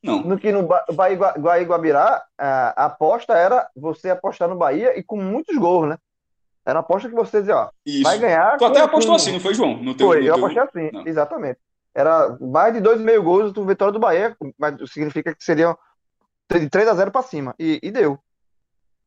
não. 0.03 0.21
No 0.21 0.39
que 0.39 0.53
no 0.53 0.69
Bahia 0.93 1.63
e 1.63 1.65
Guabirá, 1.65 2.23
a 2.39 2.85
aposta 2.85 3.33
era 3.33 3.67
você 3.75 4.11
apostar 4.11 4.47
no 4.47 4.57
Bahia 4.57 4.99
e 4.99 5.03
com 5.03 5.17
muitos 5.17 5.57
gols, 5.57 5.89
né? 5.89 5.99
Era 6.67 6.81
a 6.81 6.83
aposta 6.83 7.09
que 7.09 7.15
você 7.15 7.39
dizia, 7.39 7.57
ó, 7.57 7.71
Isso. 7.87 8.03
vai 8.03 8.19
ganhar. 8.19 8.59
Tu 8.59 8.65
até 8.65 8.81
apostou 8.81 9.15
assim, 9.15 9.33
não 9.33 9.41
foi, 9.41 9.55
João? 9.55 9.77
No 9.77 9.95
teu, 9.95 10.09
foi, 10.09 10.19
no 10.19 10.27
eu 10.27 10.35
teu... 10.35 10.45
apostei 10.45 10.63
assim, 10.63 10.91
não. 10.93 11.07
exatamente. 11.07 11.61
Era 11.95 12.37
mais 12.41 12.75
de 12.75 12.81
2,5 12.81 13.23
gols 13.23 13.53
do 13.53 13.65
vitória 13.65 13.93
do 13.93 14.01
Bahia, 14.01 14.37
mas 14.59 14.75
significa 14.91 15.33
que 15.33 15.45
seriam 15.45 15.79
de 16.51 16.69
3 16.69 16.89
a 16.89 16.95
0 16.95 17.11
para 17.13 17.23
cima. 17.23 17.55
E, 17.59 17.79
e, 17.83 17.91
deu. 17.93 18.19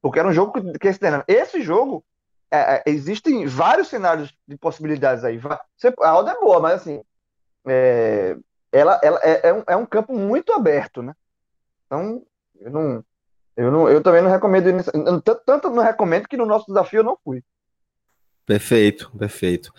Porque 0.02 0.20
era 0.20 0.28
um 0.28 0.34
jogo 0.34 0.54
que, 0.54 0.80
que 0.80 0.88
esse 1.28 1.62
jogo, 1.62 2.04
é, 2.50 2.76
é, 2.78 2.84
existem 2.88 3.46
vários 3.46 3.90
cenários 3.90 4.34
de 4.48 4.58
possibilidades 4.58 5.26
aí. 5.26 5.38
Você, 5.38 5.94
a 6.00 6.12
roda 6.12 6.32
é 6.32 6.40
boa, 6.40 6.62
mas 6.62 6.82
assim, 6.82 7.02
é, 7.68 8.38
ela, 8.72 9.00
ela 9.04 9.20
é, 9.22 9.50
é, 9.50 9.54
um, 9.54 9.64
é 9.68 9.76
um 9.76 9.86
campo 9.86 10.14
muito 10.14 10.54
aberto, 10.54 11.02
né? 11.02 11.14
Então, 11.86 12.24
eu 12.60 12.72
não, 12.72 13.04
eu, 13.60 13.70
não, 13.70 13.90
eu 13.90 14.02
também 14.02 14.22
não 14.22 14.32
recomendo. 14.32 14.68
Tanto 15.46 15.70
não 15.70 15.84
recomendo 15.84 16.30
que 16.30 16.38
no 16.38 16.46
nosso 16.46 16.66
desafio 16.68 17.00
eu 17.00 17.04
não 17.04 17.18
fui. 17.22 17.44
Perfeito, 18.46 19.12
perfeito. 19.20 19.74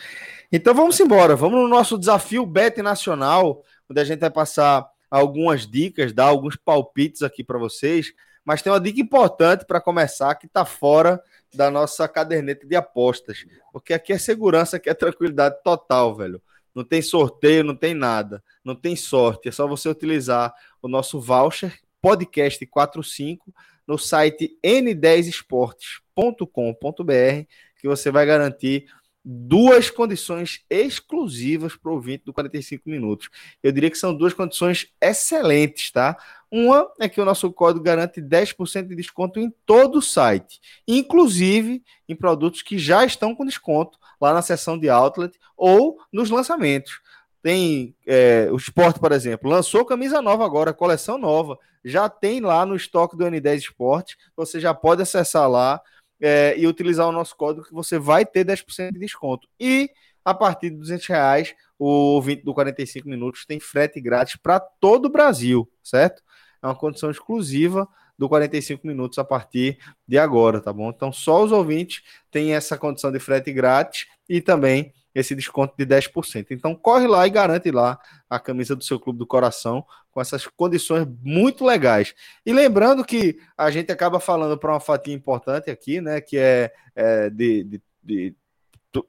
Então 0.52 0.74
vamos 0.74 1.00
embora. 1.00 1.34
Vamos 1.34 1.58
no 1.58 1.66
nosso 1.66 1.96
desafio 1.96 2.44
Bet 2.44 2.82
Nacional, 2.82 3.64
onde 3.88 3.98
a 3.98 4.04
gente 4.04 4.20
vai 4.20 4.30
passar 4.30 4.86
algumas 5.10 5.66
dicas, 5.66 6.12
dar 6.12 6.26
alguns 6.26 6.56
palpites 6.56 7.22
aqui 7.22 7.42
para 7.42 7.58
vocês. 7.58 8.12
Mas 8.44 8.60
tem 8.60 8.70
uma 8.70 8.78
dica 8.78 9.00
importante 9.00 9.64
para 9.64 9.80
começar 9.80 10.34
que 10.34 10.44
está 10.44 10.66
fora 10.66 11.18
da 11.54 11.70
nossa 11.70 12.06
caderneta 12.06 12.66
de 12.66 12.76
apostas. 12.76 13.46
Porque 13.72 13.94
aqui 13.94 14.12
é 14.12 14.18
segurança, 14.18 14.76
aqui 14.76 14.90
é 14.90 14.94
tranquilidade 14.94 15.56
total, 15.64 16.14
velho. 16.14 16.42
Não 16.74 16.84
tem 16.84 17.00
sorteio, 17.00 17.64
não 17.64 17.74
tem 17.74 17.94
nada. 17.94 18.44
Não 18.62 18.74
tem 18.74 18.94
sorte. 18.94 19.48
É 19.48 19.52
só 19.52 19.66
você 19.66 19.88
utilizar 19.88 20.52
o 20.82 20.88
nosso 20.88 21.18
voucher 21.18 21.80
podcast 22.00 22.64
45 22.66 23.54
no 23.86 23.98
site 23.98 24.58
n10esportes.com.br, 24.64 27.46
que 27.76 27.88
você 27.88 28.10
vai 28.10 28.26
garantir 28.26 28.86
duas 29.24 29.90
condições 29.90 30.64
exclusivas 30.70 31.76
para 31.76 31.90
o 31.90 31.94
ouvinte 31.94 32.24
do 32.24 32.32
45 32.32 32.88
minutos. 32.88 33.28
Eu 33.62 33.70
diria 33.70 33.90
que 33.90 33.98
são 33.98 34.14
duas 34.14 34.32
condições 34.32 34.88
excelentes, 35.00 35.90
tá? 35.90 36.16
Uma 36.50 36.90
é 36.98 37.08
que 37.08 37.20
o 37.20 37.24
nosso 37.24 37.52
código 37.52 37.84
garante 37.84 38.20
10% 38.20 38.88
de 38.88 38.96
desconto 38.96 39.38
em 39.38 39.52
todo 39.66 39.98
o 39.98 40.02
site, 40.02 40.60
inclusive 40.88 41.82
em 42.08 42.16
produtos 42.16 42.62
que 42.62 42.78
já 42.78 43.04
estão 43.04 43.34
com 43.34 43.44
desconto 43.44 43.98
lá 44.20 44.32
na 44.32 44.42
seção 44.42 44.78
de 44.78 44.88
outlet 44.88 45.38
ou 45.56 45.98
nos 46.12 46.30
lançamentos. 46.30 47.00
Tem 47.42 47.94
é, 48.06 48.48
o 48.50 48.56
esporte, 48.56 49.00
por 49.00 49.12
exemplo, 49.12 49.48
lançou 49.48 49.84
camisa 49.84 50.20
nova 50.20 50.44
agora, 50.44 50.74
coleção 50.74 51.16
nova. 51.16 51.58
Já 51.84 52.08
tem 52.08 52.40
lá 52.40 52.66
no 52.66 52.76
estoque 52.76 53.16
do 53.16 53.24
N10 53.24 53.56
Esporte. 53.56 54.16
Você 54.36 54.60
já 54.60 54.74
pode 54.74 55.02
acessar 55.02 55.48
lá 55.48 55.80
é, 56.20 56.54
e 56.58 56.66
utilizar 56.66 57.08
o 57.08 57.12
nosso 57.12 57.34
código 57.36 57.66
que 57.66 57.72
você 57.72 57.98
vai 57.98 58.26
ter 58.26 58.44
10% 58.44 58.92
de 58.92 58.98
desconto. 58.98 59.48
E 59.58 59.90
a 60.24 60.34
partir 60.34 60.70
de 60.70 60.76
200 60.76 61.06
reais, 61.06 61.54
o 61.78 61.86
ouvinte 62.14 62.44
do 62.44 62.52
45 62.52 63.08
minutos 63.08 63.46
tem 63.46 63.58
frete 63.58 64.00
grátis 64.00 64.36
para 64.36 64.60
todo 64.60 65.06
o 65.06 65.10
Brasil, 65.10 65.68
certo? 65.82 66.22
É 66.62 66.66
uma 66.66 66.74
condição 66.74 67.10
exclusiva 67.10 67.88
do 68.18 68.28
45 68.28 68.86
minutos 68.86 69.18
a 69.18 69.24
partir 69.24 69.78
de 70.06 70.18
agora, 70.18 70.60
tá 70.60 70.70
bom? 70.72 70.90
Então 70.90 71.10
só 71.10 71.42
os 71.42 71.52
ouvintes 71.52 72.02
têm 72.30 72.54
essa 72.54 72.76
condição 72.76 73.10
de 73.10 73.18
frete 73.18 73.50
grátis 73.50 74.06
e 74.28 74.42
também 74.42 74.92
esse 75.14 75.34
desconto 75.34 75.74
de 75.76 75.84
10%. 75.84 76.46
Então 76.50 76.74
corre 76.74 77.06
lá 77.06 77.26
e 77.26 77.30
garante 77.30 77.70
lá 77.70 77.98
a 78.28 78.38
camisa 78.38 78.76
do 78.76 78.84
seu 78.84 78.98
clube 78.98 79.18
do 79.18 79.26
coração 79.26 79.84
com 80.10 80.20
essas 80.20 80.46
condições 80.46 81.06
muito 81.22 81.64
legais. 81.64 82.14
E 82.44 82.52
lembrando 82.52 83.04
que 83.04 83.38
a 83.56 83.70
gente 83.70 83.92
acaba 83.92 84.20
falando 84.20 84.58
para 84.58 84.72
uma 84.72 84.80
fatia 84.80 85.14
importante 85.14 85.70
aqui, 85.70 86.00
né, 86.00 86.20
que 86.20 86.36
é, 86.36 86.72
é 86.94 87.30
de, 87.30 87.64
de, 87.64 87.82
de 88.02 88.34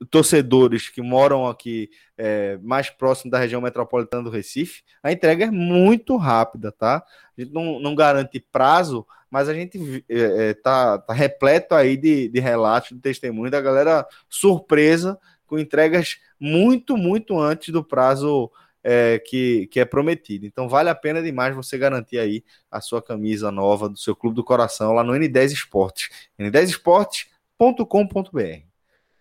torcedores 0.09 0.89
que 0.89 1.01
moram 1.01 1.47
aqui 1.47 1.89
é, 2.17 2.57
mais 2.61 2.89
próximo 2.89 3.31
da 3.31 3.39
região 3.39 3.61
metropolitana 3.61 4.23
do 4.23 4.29
Recife, 4.29 4.83
a 5.01 5.11
entrega 5.11 5.45
é 5.45 5.51
muito 5.51 6.17
rápida, 6.17 6.71
tá? 6.71 7.03
A 7.35 7.41
gente 7.41 7.51
não, 7.51 7.79
não 7.79 7.95
garante 7.95 8.39
prazo, 8.51 9.05
mas 9.29 9.49
a 9.49 9.53
gente 9.55 10.05
é, 10.07 10.49
é 10.49 10.53
tá, 10.53 10.99
tá 10.99 11.13
repleto 11.13 11.73
aí 11.73 11.97
de, 11.97 12.29
de 12.29 12.39
relatos, 12.39 12.89
de 12.89 12.99
testemunho 12.99 13.49
da 13.49 13.59
galera 13.59 14.05
surpresa 14.29 15.17
com 15.51 15.59
entregas 15.59 16.17
muito, 16.39 16.95
muito 16.95 17.37
antes 17.37 17.73
do 17.73 17.83
prazo 17.83 18.49
é, 18.81 19.19
que, 19.19 19.67
que 19.67 19.81
é 19.81 19.85
prometido. 19.85 20.45
Então 20.45 20.69
vale 20.69 20.89
a 20.89 20.95
pena 20.95 21.21
demais 21.21 21.53
você 21.53 21.77
garantir 21.77 22.19
aí 22.19 22.41
a 22.71 22.79
sua 22.79 23.01
camisa 23.01 23.51
nova 23.51 23.89
do 23.89 23.97
seu 23.97 24.15
clube 24.15 24.37
do 24.37 24.45
coração 24.45 24.93
lá 24.93 25.03
no 25.03 25.11
N10 25.11 25.51
Esportes, 25.51 26.09
n10esportes.com.br. 26.39 28.65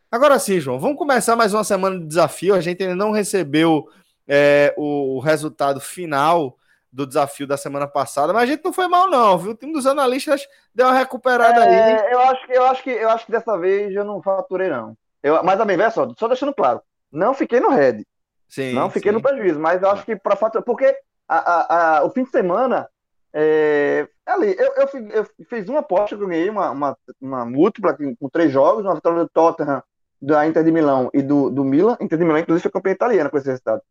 Agora 0.08 0.38
sim, 0.38 0.60
João, 0.60 0.78
vamos 0.78 0.96
começar 0.96 1.34
mais 1.34 1.52
uma 1.52 1.64
semana 1.64 1.98
de 1.98 2.06
desafio. 2.06 2.54
A 2.54 2.60
gente 2.60 2.80
ainda 2.80 2.94
não 2.94 3.10
recebeu 3.10 3.88
é, 4.28 4.72
o 4.78 5.18
resultado 5.18 5.80
final 5.80 6.56
do 6.92 7.08
desafio 7.08 7.44
da 7.44 7.56
semana 7.56 7.88
passada, 7.88 8.32
mas 8.32 8.44
a 8.44 8.46
gente 8.46 8.64
não 8.64 8.72
foi 8.72 8.86
mal 8.86 9.10
não, 9.10 9.36
viu? 9.36 9.50
O 9.50 9.56
time 9.56 9.72
dos 9.72 9.84
analistas 9.84 10.46
deu 10.72 10.86
uma 10.86 10.96
recuperada 10.96 11.64
é, 11.64 11.82
aí. 11.82 12.12
Eu 12.12 12.20
acho 12.20 12.46
que 12.46 12.52
eu 12.52 12.64
acho 12.64 12.84
que 12.84 12.90
eu 12.90 13.10
acho 13.10 13.26
que 13.26 13.32
dessa 13.32 13.58
vez 13.58 13.92
eu 13.92 14.04
não 14.04 14.22
faturei 14.22 14.68
não. 14.68 14.96
Eu, 15.22 15.42
mas 15.42 15.58
também, 15.58 15.76
veja 15.76 15.90
só, 15.90 16.08
só 16.18 16.28
deixando 16.28 16.54
claro, 16.54 16.80
não 17.10 17.34
fiquei 17.34 17.60
no 17.60 17.70
red. 17.70 18.04
Sim, 18.48 18.72
não 18.72 18.90
fiquei 18.90 19.12
sim. 19.12 19.16
no 19.16 19.22
prejuízo, 19.22 19.60
mas 19.60 19.82
eu 19.82 19.90
acho 19.90 20.04
que 20.04 20.16
para 20.16 20.34
fato 20.36 20.60
porque 20.62 20.96
a, 21.28 21.38
a, 21.38 21.98
a, 21.98 22.04
o 22.04 22.10
fim 22.10 22.24
de 22.24 22.30
semana 22.30 22.88
é, 23.32 24.08
ali, 24.26 24.56
eu, 24.58 24.74
eu, 24.74 24.88
fiz, 24.88 25.14
eu, 25.14 25.26
fiz 25.48 25.68
uma 25.68 25.80
aposta 25.80 26.16
que 26.16 26.22
eu 26.22 26.28
ganhei 26.28 26.50
uma, 26.50 26.70
uma, 26.70 26.96
uma 27.20 27.44
múltipla 27.44 27.96
com 27.96 28.28
três 28.28 28.50
jogos, 28.50 28.84
uma 28.84 28.94
vitória 28.94 29.20
do 29.20 29.28
Tottenham, 29.28 29.82
da 30.20 30.46
Inter 30.46 30.64
de 30.64 30.72
Milão 30.72 31.10
e 31.14 31.22
do, 31.22 31.48
do 31.48 31.64
Milan. 31.64 31.96
Inter 32.00 32.18
de 32.18 32.24
Milão, 32.24 32.40
inclusive, 32.40 32.62
foi 32.62 32.72
campeã 32.72 32.92
italiana 32.92 33.30
com 33.30 33.38
esse 33.38 33.46
resultado. 33.46 33.82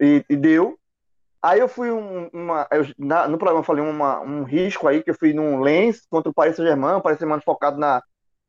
E, 0.00 0.24
e 0.28 0.36
deu. 0.36 0.76
Aí 1.40 1.60
eu 1.60 1.68
fui 1.68 1.90
um, 1.90 2.28
uma. 2.32 2.66
Eu, 2.70 2.86
na, 2.98 3.26
no 3.26 3.38
programa 3.38 3.60
eu 3.60 3.64
falei 3.64 3.84
uma, 3.84 4.20
um 4.20 4.42
risco 4.42 4.86
aí, 4.86 5.02
que 5.02 5.10
eu 5.10 5.14
fui 5.14 5.32
num 5.32 5.60
Lens 5.60 6.04
contra 6.08 6.30
o 6.30 6.34
Paris 6.34 6.56
Saint-Germain, 6.56 6.96
o 6.96 7.00
Paris 7.00 7.18
Saint-Germain 7.18 7.42
focado 7.44 7.78
na, 7.78 8.02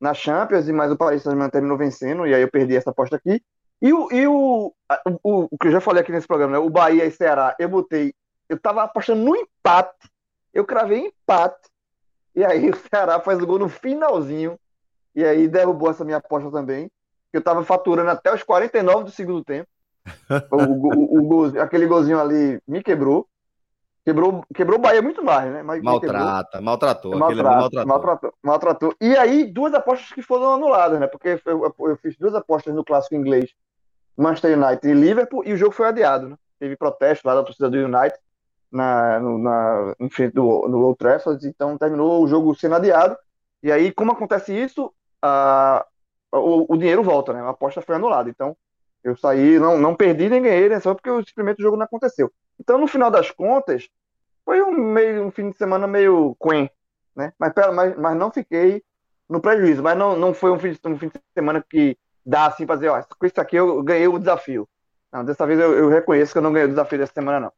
na 0.03 0.13
Champions, 0.13 0.67
mas 0.67 0.91
o 0.91 0.97
Paris 0.97 1.23
Saint-Germain 1.23 1.49
terminou 1.49 1.77
vencendo, 1.77 2.27
e 2.27 2.35
aí 2.35 2.41
eu 2.41 2.51
perdi 2.51 2.75
essa 2.75 2.89
aposta 2.89 3.15
aqui. 3.15 3.41
E 3.81 3.93
o, 3.93 4.11
e 4.11 4.27
o, 4.27 4.73
o, 5.23 5.47
o 5.49 5.57
que 5.57 5.67
eu 5.67 5.71
já 5.71 5.79
falei 5.79 6.01
aqui 6.01 6.11
nesse 6.11 6.27
programa, 6.27 6.51
né? 6.51 6.57
o 6.57 6.69
Bahia 6.69 7.05
e 7.05 7.11
Ceará, 7.11 7.55
eu 7.57 7.69
botei, 7.69 8.13
eu 8.49 8.59
tava 8.59 8.83
apostando 8.83 9.23
no 9.23 9.33
empate, 9.33 10.09
eu 10.53 10.65
cravei 10.65 11.07
empate, 11.07 11.69
e 12.35 12.43
aí 12.43 12.67
o 12.69 12.75
Ceará 12.75 13.21
faz 13.21 13.41
o 13.41 13.47
gol 13.47 13.59
no 13.59 13.69
finalzinho, 13.69 14.59
e 15.15 15.23
aí 15.23 15.47
derrubou 15.47 15.89
essa 15.89 16.03
minha 16.03 16.17
aposta 16.17 16.51
também, 16.51 16.91
eu 17.31 17.41
tava 17.41 17.63
faturando 17.63 18.09
até 18.09 18.33
os 18.33 18.43
49 18.43 19.05
do 19.05 19.11
segundo 19.11 19.41
tempo. 19.41 19.69
o, 20.51 20.55
o, 20.57 21.21
o, 21.21 21.49
o 21.49 21.61
aquele 21.61 21.87
golzinho 21.87 22.19
ali 22.19 22.59
me 22.67 22.83
quebrou. 22.83 23.25
Quebrou, 24.05 24.43
quebrou 24.53 24.77
o 24.77 24.81
Bahia 24.81 25.01
muito 25.01 25.23
mais, 25.23 25.49
né? 25.49 25.63
Mas 25.63 25.81
Maltrata, 25.81 26.59
maltratou, 26.59 27.17
maltratou, 27.17 27.43
maltratou. 27.43 27.87
maltratou. 27.87 28.33
Maltratou. 28.43 28.95
E 28.99 29.15
aí, 29.15 29.45
duas 29.45 29.73
apostas 29.73 30.11
que 30.11 30.21
foram 30.21 30.53
anuladas, 30.53 30.99
né? 30.99 31.07
Porque 31.07 31.39
eu, 31.45 31.73
eu, 31.79 31.97
fiz 31.97 32.17
duas 32.17 32.35
apostas 32.35 32.75
no 32.75 32.83
clássico 32.83 33.15
inglês, 33.15 33.51
Manchester 34.17 34.57
United 34.57 34.85
e 34.85 34.93
Liverpool, 34.93 35.43
e 35.45 35.53
o 35.53 35.57
jogo 35.57 35.73
foi 35.73 35.87
adiado, 35.87 36.27
né? 36.27 36.35
Teve 36.59 36.75
protesto 36.75 37.25
lá 37.25 37.35
da 37.35 37.43
torcida 37.43 37.69
do 37.69 37.77
United 37.77 38.19
na, 38.69 39.19
no, 39.21 39.37
na, 39.37 39.95
em 39.97 40.09
frente 40.09 40.33
do, 40.33 40.67
do 40.67 40.79
Old 40.79 40.97
Trafford, 40.97 41.47
então 41.47 41.77
terminou 41.77 42.21
o 42.21 42.27
jogo 42.27 42.53
sendo 42.55 42.75
adiado. 42.75 43.15
E 43.61 43.71
aí, 43.71 43.89
como 43.89 44.11
acontece 44.11 44.53
isso, 44.53 44.93
a, 45.21 45.85
o, 46.29 46.73
o 46.73 46.77
dinheiro 46.77 47.03
volta, 47.03 47.31
né? 47.31 47.41
A 47.41 47.49
aposta 47.49 47.81
foi 47.81 47.95
anulada. 47.95 48.29
Então, 48.29 48.57
eu 49.01 49.15
saí, 49.15 49.57
não, 49.59 49.77
não 49.77 49.95
perdi 49.95 50.27
nem 50.27 50.41
ganhei, 50.41 50.67
né? 50.67 50.81
Só 50.81 50.93
porque 50.93 51.09
o 51.09 51.23
simplesmente 51.25 51.59
o 51.59 51.63
jogo 51.63 51.77
não 51.77 51.85
aconteceu. 51.85 52.29
Então, 52.59 52.77
no 52.77 52.87
final 52.87 53.09
das 53.11 53.31
contas, 53.31 53.89
foi 54.45 54.61
um 54.61 54.71
meio 54.71 55.25
um 55.25 55.31
fim 55.31 55.49
de 55.51 55.57
semana 55.57 55.87
meio 55.87 56.35
quen, 56.41 56.69
né? 57.15 57.33
Mas, 57.39 57.53
mas, 57.73 57.97
mas 57.97 58.17
não 58.17 58.31
fiquei 58.31 58.83
no 59.29 59.41
prejuízo. 59.41 59.81
Mas 59.81 59.97
não, 59.97 60.17
não 60.17 60.33
foi 60.33 60.51
um 60.51 60.59
fim, 60.59 60.71
de, 60.71 60.79
um 60.85 60.97
fim 60.97 61.07
de 61.07 61.19
semana 61.33 61.63
que 61.67 61.97
dar 62.25 62.47
assim 62.47 62.65
pra 62.65 62.75
dizer, 62.75 62.89
ó, 62.89 63.03
com 63.03 63.25
isso 63.25 63.39
aqui 63.39 63.55
eu 63.55 63.81
ganhei 63.83 64.07
o 64.07 64.19
desafio. 64.19 64.67
Não, 65.11 65.23
dessa 65.23 65.45
vez 65.45 65.59
eu, 65.59 65.73
eu 65.77 65.89
reconheço 65.89 66.31
que 66.31 66.37
eu 66.37 66.41
não 66.41 66.51
ganhei 66.51 66.65
o 66.65 66.69
desafio 66.69 66.97
dessa 66.97 67.13
semana, 67.13 67.39
não. 67.39 67.51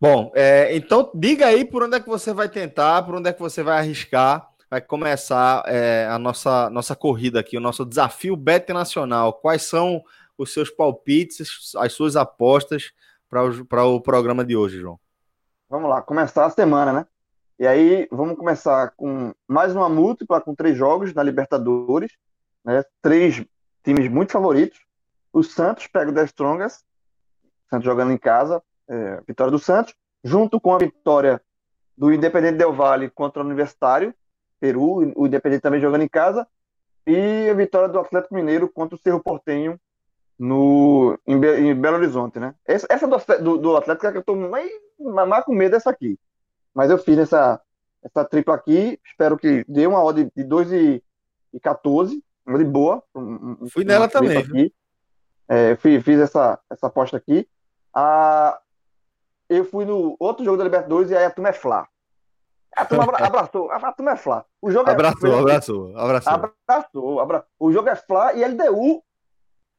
Bom, 0.00 0.32
é, 0.34 0.74
então 0.74 1.10
diga 1.14 1.46
aí 1.46 1.64
por 1.64 1.82
onde 1.82 1.96
é 1.96 2.00
que 2.00 2.08
você 2.08 2.32
vai 2.32 2.48
tentar, 2.48 3.02
por 3.02 3.14
onde 3.14 3.28
é 3.28 3.32
que 3.34 3.40
você 3.40 3.62
vai 3.62 3.78
arriscar, 3.78 4.48
vai 4.70 4.80
começar 4.80 5.62
é, 5.66 6.06
a 6.10 6.18
nossa, 6.18 6.70
nossa 6.70 6.96
corrida 6.96 7.40
aqui, 7.40 7.56
o 7.56 7.60
nosso 7.60 7.84
desafio 7.84 8.34
Bet 8.34 8.72
Nacional. 8.72 9.34
Quais 9.34 9.62
são 9.62 10.02
os 10.40 10.54
seus 10.54 10.70
palpites, 10.70 11.74
as 11.76 11.92
suas 11.92 12.16
apostas 12.16 12.92
para 13.28 13.84
o 13.84 14.00
programa 14.00 14.42
de 14.42 14.56
hoje, 14.56 14.80
João? 14.80 14.98
Vamos 15.68 15.90
lá, 15.90 16.00
começar 16.00 16.46
a 16.46 16.50
semana, 16.50 16.92
né? 16.92 17.06
E 17.58 17.66
aí 17.66 18.08
vamos 18.10 18.38
começar 18.38 18.92
com 18.96 19.34
mais 19.46 19.76
uma 19.76 19.88
múltipla 19.88 20.40
com 20.40 20.54
três 20.54 20.76
jogos 20.76 21.12
na 21.12 21.22
Libertadores, 21.22 22.12
né? 22.64 22.82
Três 23.02 23.44
times 23.84 24.10
muito 24.10 24.32
favoritos. 24.32 24.80
O 25.30 25.42
Santos 25.42 25.86
pega 25.86 26.10
o 26.10 26.14
The 26.14 26.24
Strongest, 26.24 26.80
Santos 27.68 27.84
jogando 27.84 28.12
em 28.12 28.18
casa, 28.18 28.62
é, 28.88 29.20
vitória 29.28 29.50
do 29.50 29.58
Santos, 29.58 29.94
junto 30.24 30.58
com 30.58 30.74
a 30.74 30.78
vitória 30.78 31.40
do 31.96 32.12
Independente 32.12 32.56
Del 32.56 32.72
Valle 32.72 33.10
contra 33.10 33.42
o 33.42 33.46
Universitário, 33.46 34.14
Peru, 34.58 35.12
o 35.14 35.26
Independente 35.26 35.60
também 35.60 35.80
jogando 35.80 36.02
em 36.02 36.08
casa, 36.08 36.48
e 37.06 37.48
a 37.48 37.54
vitória 37.54 37.88
do 37.90 37.98
Atlético 37.98 38.34
Mineiro 38.34 38.70
contra 38.70 38.96
o 38.96 38.98
Cerro 38.98 39.22
Portenho 39.22 39.78
no, 40.40 41.18
em, 41.26 41.38
Be 41.38 41.60
em 41.60 41.74
Belo 41.74 41.98
Horizonte, 41.98 42.40
né? 42.40 42.54
Essa, 42.64 42.86
essa 42.88 43.06
do, 43.06 43.18
do, 43.42 43.58
do, 43.58 43.76
Atlético 43.76 44.06
é 44.06 44.12
que 44.12 44.18
eu 44.18 44.24
tô 44.24 44.34
mais, 44.34 44.70
mais 44.98 45.44
com 45.44 45.52
medo 45.52 45.72
dessa 45.72 45.90
aqui. 45.90 46.18
Mas 46.74 46.90
eu 46.90 46.96
fiz 46.96 47.18
essa, 47.18 47.60
essa 48.02 48.24
tripla 48.24 48.54
aqui, 48.54 48.98
espero 49.04 49.36
que 49.36 49.66
dê 49.68 49.86
uma 49.86 50.02
odd 50.02 50.32
de 50.34 50.42
2 50.42 50.72
e, 50.72 51.04
e 51.52 51.60
14, 51.60 52.24
uma 52.46 52.56
de 52.56 52.64
boa. 52.64 53.02
Um, 53.14 53.68
Fui 53.68 53.84
nela 53.84 54.08
também. 54.08 54.38
Aqui. 54.38 54.72
É, 55.46 55.76
fiz, 55.76 56.02
fiz 56.02 56.18
essa, 56.18 56.58
essa 56.70 56.86
aposta 56.86 57.18
aqui. 57.18 57.46
Ah, 57.92 58.58
eu 59.46 59.66
fui 59.66 59.84
no 59.84 60.16
outro 60.18 60.42
jogo 60.42 60.56
da 60.56 60.64
Libertadores 60.64 61.10
e 61.10 61.16
aí 61.16 61.26
a 61.26 61.30
turma 61.30 61.50
é 61.50 61.52
Flá. 61.52 61.86
A 62.74 62.86
turma 62.86 63.04
abraçou, 63.04 63.70
a 63.70 63.92
turma 63.92 64.12
é 64.12 64.16
Flá. 64.16 64.42
O 64.62 64.70
jogo 64.70 64.88
abraçou, 64.88 65.34
é, 65.34 65.40
abraçou, 65.40 65.98
abraçou, 65.98 66.32
abraçou. 66.32 67.20
Abraçou, 67.20 67.50
O 67.58 67.70
jogo 67.70 67.90
é 67.90 67.96
Flá 67.96 68.32
e 68.32 68.42
LDU 68.42 69.02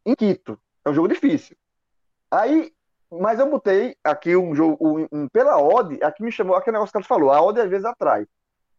em 0.05 0.15
Quito. 0.15 0.59
É 0.83 0.89
um 0.89 0.93
jogo 0.93 1.07
difícil. 1.07 1.55
Aí, 2.29 2.73
mas 3.09 3.39
eu 3.39 3.49
botei 3.49 3.95
aqui 4.03 4.35
um 4.35 4.55
jogo, 4.55 4.77
um, 4.79 5.07
um, 5.11 5.27
pela 5.27 5.61
odd, 5.61 6.01
aqui 6.03 6.23
me 6.23 6.31
chamou 6.31 6.55
aquele 6.55 6.75
negócio 6.75 6.91
que 6.91 6.97
ela 6.97 7.05
falou, 7.05 7.31
a 7.31 7.41
odd 7.41 7.59
às 7.59 7.69
vezes 7.69 7.85
atrai. 7.85 8.25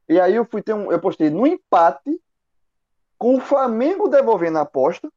E 0.08 0.20
aí 0.20 0.34
eu 0.34 0.44
fui 0.44 0.62
ter 0.62 0.72
um, 0.72 0.90
eu 0.90 1.00
postei 1.00 1.30
no 1.30 1.46
empate 1.46 2.20
com 3.18 3.36
o 3.36 3.40
Flamengo 3.40 4.08
devolvendo 4.08 4.58
a 4.58 4.62
aposta, 4.62 5.10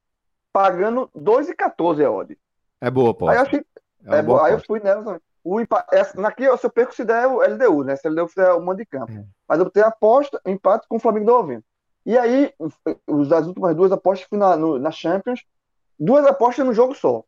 pagando 0.54 1.10
2,14 1.16 2.06
a 2.06 2.12
odd. 2.12 2.38
É 2.80 2.92
boa 2.92 3.12
aposta. 3.12 3.32
Aí 3.32 3.38
eu 3.38 3.42
achei, 3.42 3.66
é, 4.06 4.18
é 4.18 4.22
boa, 4.22 4.46
aí 4.46 4.54
eu 4.54 4.60
fui 4.60 4.80
nela 4.80 5.04
também. 5.04 5.22
O 5.44 5.62
empate, 5.62 5.88
essa, 5.94 6.20
naqui 6.20 6.44
eu 6.44 6.58
só 6.58 6.70
perco 6.70 6.94
se 6.94 7.06
der 7.06 7.28
o 7.28 7.40
LDU, 7.40 7.84
né? 7.84 7.96
Se 7.96 8.08
o 8.08 8.12
LDU 8.12 8.28
fizer 8.28 8.52
o 8.52 8.62
mando 8.62 8.78
de 8.78 8.86
campo. 8.86 9.12
É. 9.12 9.24
Mas 9.48 9.60
eu 9.60 9.66
botei 9.66 9.84
a 9.84 9.88
aposta, 9.88 10.42
empate 10.46 10.88
com 10.88 10.98
o 10.98 11.00
Flamengo 11.00 11.26
devolvendo. 11.26 11.64
E 12.06 12.18
aí, 12.18 12.54
os, 13.08 13.32
as 13.32 13.48
últimas 13.48 13.76
duas 13.76 13.92
apostas 13.92 14.28
fui 14.28 14.38
na, 14.38 14.56
no, 14.56 14.78
na 14.78 14.92
Champions, 14.92 15.44
duas 16.00 16.26
apostas 16.26 16.66
no 16.66 16.74
jogo 16.74 16.94
só. 16.96 17.24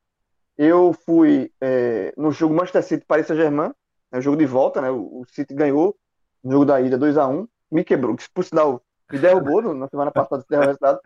Eu 0.57 0.93
fui 1.05 1.51
é, 1.61 2.13
no 2.17 2.31
jogo 2.31 2.53
Manchester 2.53 2.83
City 2.83 3.05
Paris 3.05 3.27
Saint-Germain, 3.27 3.71
né, 4.11 4.21
jogo 4.21 4.37
de 4.37 4.45
volta, 4.45 4.81
né? 4.81 4.89
O, 4.89 5.21
o 5.21 5.25
City 5.27 5.53
ganhou 5.53 5.95
no 6.43 6.51
jogo 6.51 6.65
da 6.65 6.81
ida 6.81 6.97
2 6.97 7.17
a 7.17 7.27
1 7.27 7.47
me 7.71 7.83
quebrou, 7.83 8.15
que 8.15 8.25
por 8.33 8.43
sinal 8.43 8.81
me 9.11 9.19
derrubou 9.19 9.61
na 9.73 9.87
semana 9.87 10.11
passada 10.11 10.43
se 10.47 10.55
o 10.55 10.59
resultado. 10.59 10.99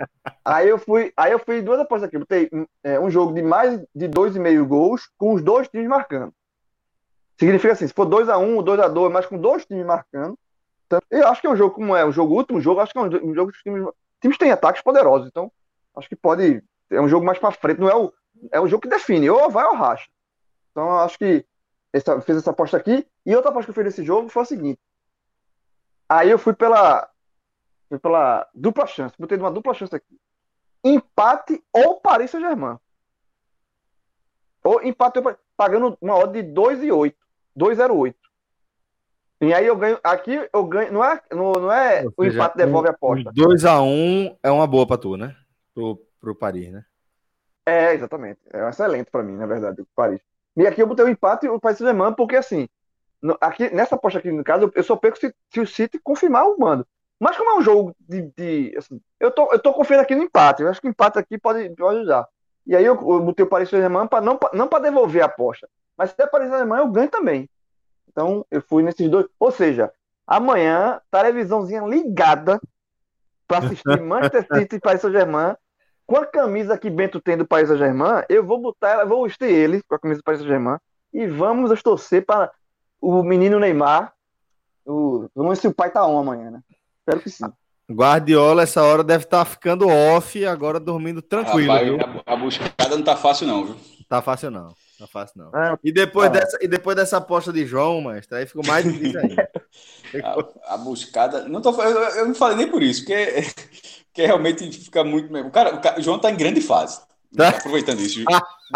Aí 0.44 0.70
eu 0.70 0.78
fui, 0.78 1.12
aí 1.16 1.32
eu 1.32 1.40
fui 1.40 1.62
duas 1.62 1.80
apostas 1.80 2.08
aqui, 2.08 2.18
botei 2.18 2.50
é, 2.84 3.00
um 3.00 3.10
jogo 3.10 3.34
de 3.34 3.42
mais 3.42 3.80
de 3.94 4.08
dois 4.08 4.36
e 4.36 4.40
meio 4.40 4.66
gols 4.66 5.10
com 5.18 5.34
os 5.34 5.42
dois 5.42 5.68
times 5.68 5.88
marcando. 5.88 6.34
Significa 7.40 7.74
assim, 7.74 7.88
se 7.88 7.94
for 7.94 8.08
2x1, 8.08 8.64
2x2, 8.64 9.10
mas 9.10 9.26
com 9.26 9.38
dois 9.38 9.66
times 9.66 9.86
marcando. 9.86 10.38
Eu 11.10 11.28
acho 11.28 11.42
que 11.42 11.48
é 11.48 11.50
um 11.50 11.56
jogo 11.56 11.74
como 11.74 11.96
é, 11.96 12.06
um 12.06 12.12
jogo, 12.12 12.36
último 12.36 12.60
jogo, 12.60 12.82
acho 12.82 12.92
que 12.92 13.00
é 13.00 13.02
um 13.02 13.34
jogo 13.34 13.52
que 13.52 13.58
os 13.58 13.64
times, 13.64 13.88
times 14.20 14.38
têm 14.38 14.52
ataques 14.52 14.82
poderosos, 14.82 15.28
então 15.28 15.52
acho 15.96 16.10
que 16.10 16.16
pode. 16.16 16.62
É 16.92 17.02
um 17.02 17.08
jogo 17.08 17.26
mais 17.26 17.40
para 17.40 17.52
frente, 17.52 17.80
não 17.80 17.90
é 17.90 17.96
o. 17.96 18.14
É 18.52 18.60
um 18.60 18.68
jogo 18.68 18.82
que 18.82 18.90
define, 18.90 19.30
ou 19.30 19.50
vai 19.50 19.66
ou 19.66 19.76
racha. 19.76 20.10
Então 20.72 21.00
acho 21.00 21.18
que 21.18 21.46
essa, 21.94 22.20
fiz 22.22 22.38
essa 22.38 22.52
aposta 22.52 22.78
aqui. 22.78 23.08
E 23.26 23.36
outra 23.36 23.50
aposta 23.52 23.72
que 23.72 23.80
eu 23.80 23.84
fiz 23.84 23.96
nesse 23.96 24.06
jogo 24.06 24.30
foi 24.30 24.44
a 24.44 24.46
seguinte. 24.46 24.80
Aí 26.10 26.30
eu 26.30 26.38
fui 26.38 26.54
pela. 26.54 27.10
Fui 27.90 28.00
pela 28.00 28.48
dupla 28.54 28.88
chance. 28.88 29.16
Botei 29.18 29.38
uma 29.38 29.52
dupla 29.52 29.74
chance 29.74 29.96
aqui. 29.96 30.20
Empate 30.84 31.64
ou 31.74 32.00
Paris 32.00 32.32
Saint-Germain. 32.32 32.78
Ou 34.64 34.82
empate 34.84 35.20
ou 35.20 35.36
pagando 35.56 35.98
uma 36.02 36.16
odd 36.16 36.42
de 36.42 36.48
2 36.52 36.84
e 36.84 36.92
8. 36.92 37.18
2,08. 37.58 38.16
E 39.42 39.54
aí 39.54 39.66
eu 39.66 39.76
ganho. 39.76 40.00
Aqui 40.04 40.50
eu 40.54 40.64
ganho. 40.66 40.94
Não 40.94 41.04
é, 41.04 41.22
não, 41.32 41.52
não 41.54 41.72
é 41.72 42.06
o 42.16 42.24
empate 42.24 42.58
devolve 42.58 42.88
a 42.88 42.92
aposta. 42.92 43.32
2x1 43.34 44.38
é 44.42 44.52
uma 44.52 44.68
boa 44.68 44.88
para 44.88 44.98
tu, 44.98 45.18
né? 45.18 45.36
Pro, 45.74 46.00
pro 46.22 46.36
Paris, 46.36 46.72
né? 46.72 46.86
É, 47.66 47.94
exatamente. 47.94 48.40
É 48.52 48.64
um 48.64 48.70
excelente 48.70 49.10
para 49.12 49.24
mim, 49.24 49.36
na 49.36 49.46
verdade, 49.46 49.82
o 49.82 49.88
Paris. 49.96 50.22
E 50.56 50.68
aqui 50.68 50.82
eu 50.82 50.88
botei 50.88 51.06
o 51.06 51.10
empate 51.10 51.46
e 51.46 51.50
o 51.50 51.60
Paris 51.60 51.78
Saint-Germain, 51.78 52.14
porque 52.14 52.36
assim, 52.36 52.70
no, 53.22 53.38
aqui, 53.42 53.74
nessa 53.74 53.96
aposta 53.96 54.20
aqui 54.20 54.32
no 54.32 54.44
caso, 54.44 54.72
eu 54.76 54.84
só 54.84 54.96
perco 54.96 55.18
se, 55.18 55.34
se 55.50 55.60
o 55.60 55.68
City 55.68 56.00
confirmar 56.00 56.46
o 56.46 56.58
mando. 56.58 56.86
Mas 57.20 57.38
como 57.38 57.52
é 57.52 57.58
um 57.58 57.62
jogo 57.62 57.96
de. 58.00 58.32
de 58.36 58.76
assim, 58.78 59.00
eu, 59.20 59.30
tô, 59.32 59.52
eu 59.52 59.60
tô 59.60 59.74
confiando 59.74 60.02
aqui 60.02 60.16
no 60.16 60.24
empate. 60.24 60.64
Eu 60.64 60.70
acho 60.70 60.82
que 60.82 60.88
o 60.88 60.90
empate 60.90 61.20
aqui 61.20 61.38
pode, 61.38 61.70
pode 61.76 61.98
ajudar. 62.00 62.28
E 62.66 62.76
aí 62.76 62.84
eu, 62.84 62.96
eu 62.96 63.22
botei 63.22 63.46
o 63.46 63.50
Paris 63.50 63.70
Saint-Germain 63.70 64.08
para 64.08 64.22
não, 64.22 64.40
não 64.54 64.68
para 64.68 64.84
devolver 64.84 65.22
a 65.22 65.26
aposta, 65.26 65.70
mas 65.98 66.12
se 66.12 66.18
der 66.18 66.28
Paris 66.28 66.50
Saint-Germain, 66.50 66.80
eu 66.80 66.88
ganho 66.88 67.10
também. 67.10 67.50
Então, 68.08 68.46
eu 68.50 68.62
fui 68.62 68.84
nesses 68.84 69.08
dois. 69.10 69.28
Ou 69.40 69.52
seja, 69.52 69.92
amanhã, 70.26 71.00
televisãozinha 71.12 71.84
ligada 71.84 72.60
para 73.48 73.60
assistir 73.60 74.02
Manchester 74.02 74.48
City 74.54 74.76
e 74.78 74.80
Paris 74.80 75.02
Saint-Germain. 75.02 75.56
Com 76.12 76.18
a 76.18 76.26
camisa 76.26 76.78
que 76.78 76.90
Bento 76.90 77.22
tem 77.22 77.38
do 77.38 77.48
Paris 77.48 77.70
Saint-Germain, 77.70 78.24
eu 78.28 78.46
vou 78.46 78.60
botar 78.60 78.90
ela, 78.90 79.06
vou 79.06 79.24
vestir 79.24 79.48
ele 79.48 79.82
com 79.88 79.96
a 79.96 80.00
camisa 80.00 80.20
do 80.20 80.24
Paris 80.26 80.42
Saint-Germain 80.42 80.76
e 81.14 81.26
vamos 81.26 81.82
torcer 81.82 82.26
para 82.26 82.52
o 83.00 83.24
menino 83.24 83.58
Neymar. 83.58 84.12
O, 84.86 85.30
vamos 85.34 85.52
ver 85.52 85.62
se 85.62 85.68
o 85.70 85.74
pai 85.74 85.90
tá 85.90 86.06
on 86.06 86.20
amanhã, 86.20 86.52
né? 86.52 86.60
Espero 87.00 87.22
que 87.22 87.30
sim. 87.30 87.46
Guardiola, 87.90 88.64
essa 88.64 88.84
hora 88.84 89.06
deve 89.06 89.24
estar 89.24 89.46
tá 89.46 89.46
ficando 89.46 89.88
off, 89.88 90.46
agora 90.46 90.82
dormindo 90.82 91.22
tranquilo. 91.22 91.72
Rapaz, 91.72 92.24
a, 92.26 92.34
a 92.34 92.36
buscada 92.36 92.98
não 92.98 93.04
tá 93.06 93.16
fácil, 93.16 93.48
não, 93.48 93.68
viu? 93.68 93.78
Tá 94.10 94.22
fácil, 94.22 94.52
não. 94.52 94.74
Não 95.00 95.08
fácil, 95.08 95.42
não. 95.42 95.58
É, 95.58 95.78
e, 95.82 95.94
depois 95.94 96.28
é. 96.28 96.34
dessa, 96.34 96.58
e 96.62 96.68
depois 96.68 96.98
dessa 96.98 97.16
aposta 97.16 97.54
de 97.54 97.66
João, 97.66 98.02
mestre, 98.02 98.38
aí 98.38 98.46
ficou 98.46 98.68
mais 98.68 98.84
difícil 98.84 99.18
ainda. 99.18 99.50
a, 100.24 100.74
a, 100.74 100.78
buscada. 100.78 101.48
Não 101.48 101.62
tô, 101.62 101.72
eu, 101.82 102.02
eu, 102.02 102.28
não 102.28 102.36
falei 102.36 102.58
nem 102.58 102.68
por 102.68 102.84
isso, 102.84 103.02
porque, 103.02 103.16
porque 104.08 104.26
realmente 104.26 104.72
fica 104.72 105.04
muito. 105.04 105.34
O 105.36 105.52
cara, 105.52 105.76
o, 105.76 105.82
cara, 105.82 106.00
o 106.00 106.04
João 106.04 106.20
tá 106.20 106.32
em 106.32 106.38
grande 106.38 106.62
fase. 106.62 107.02
Tá? 107.36 107.50
Aproveitando 107.50 108.02
isso. 108.02 108.24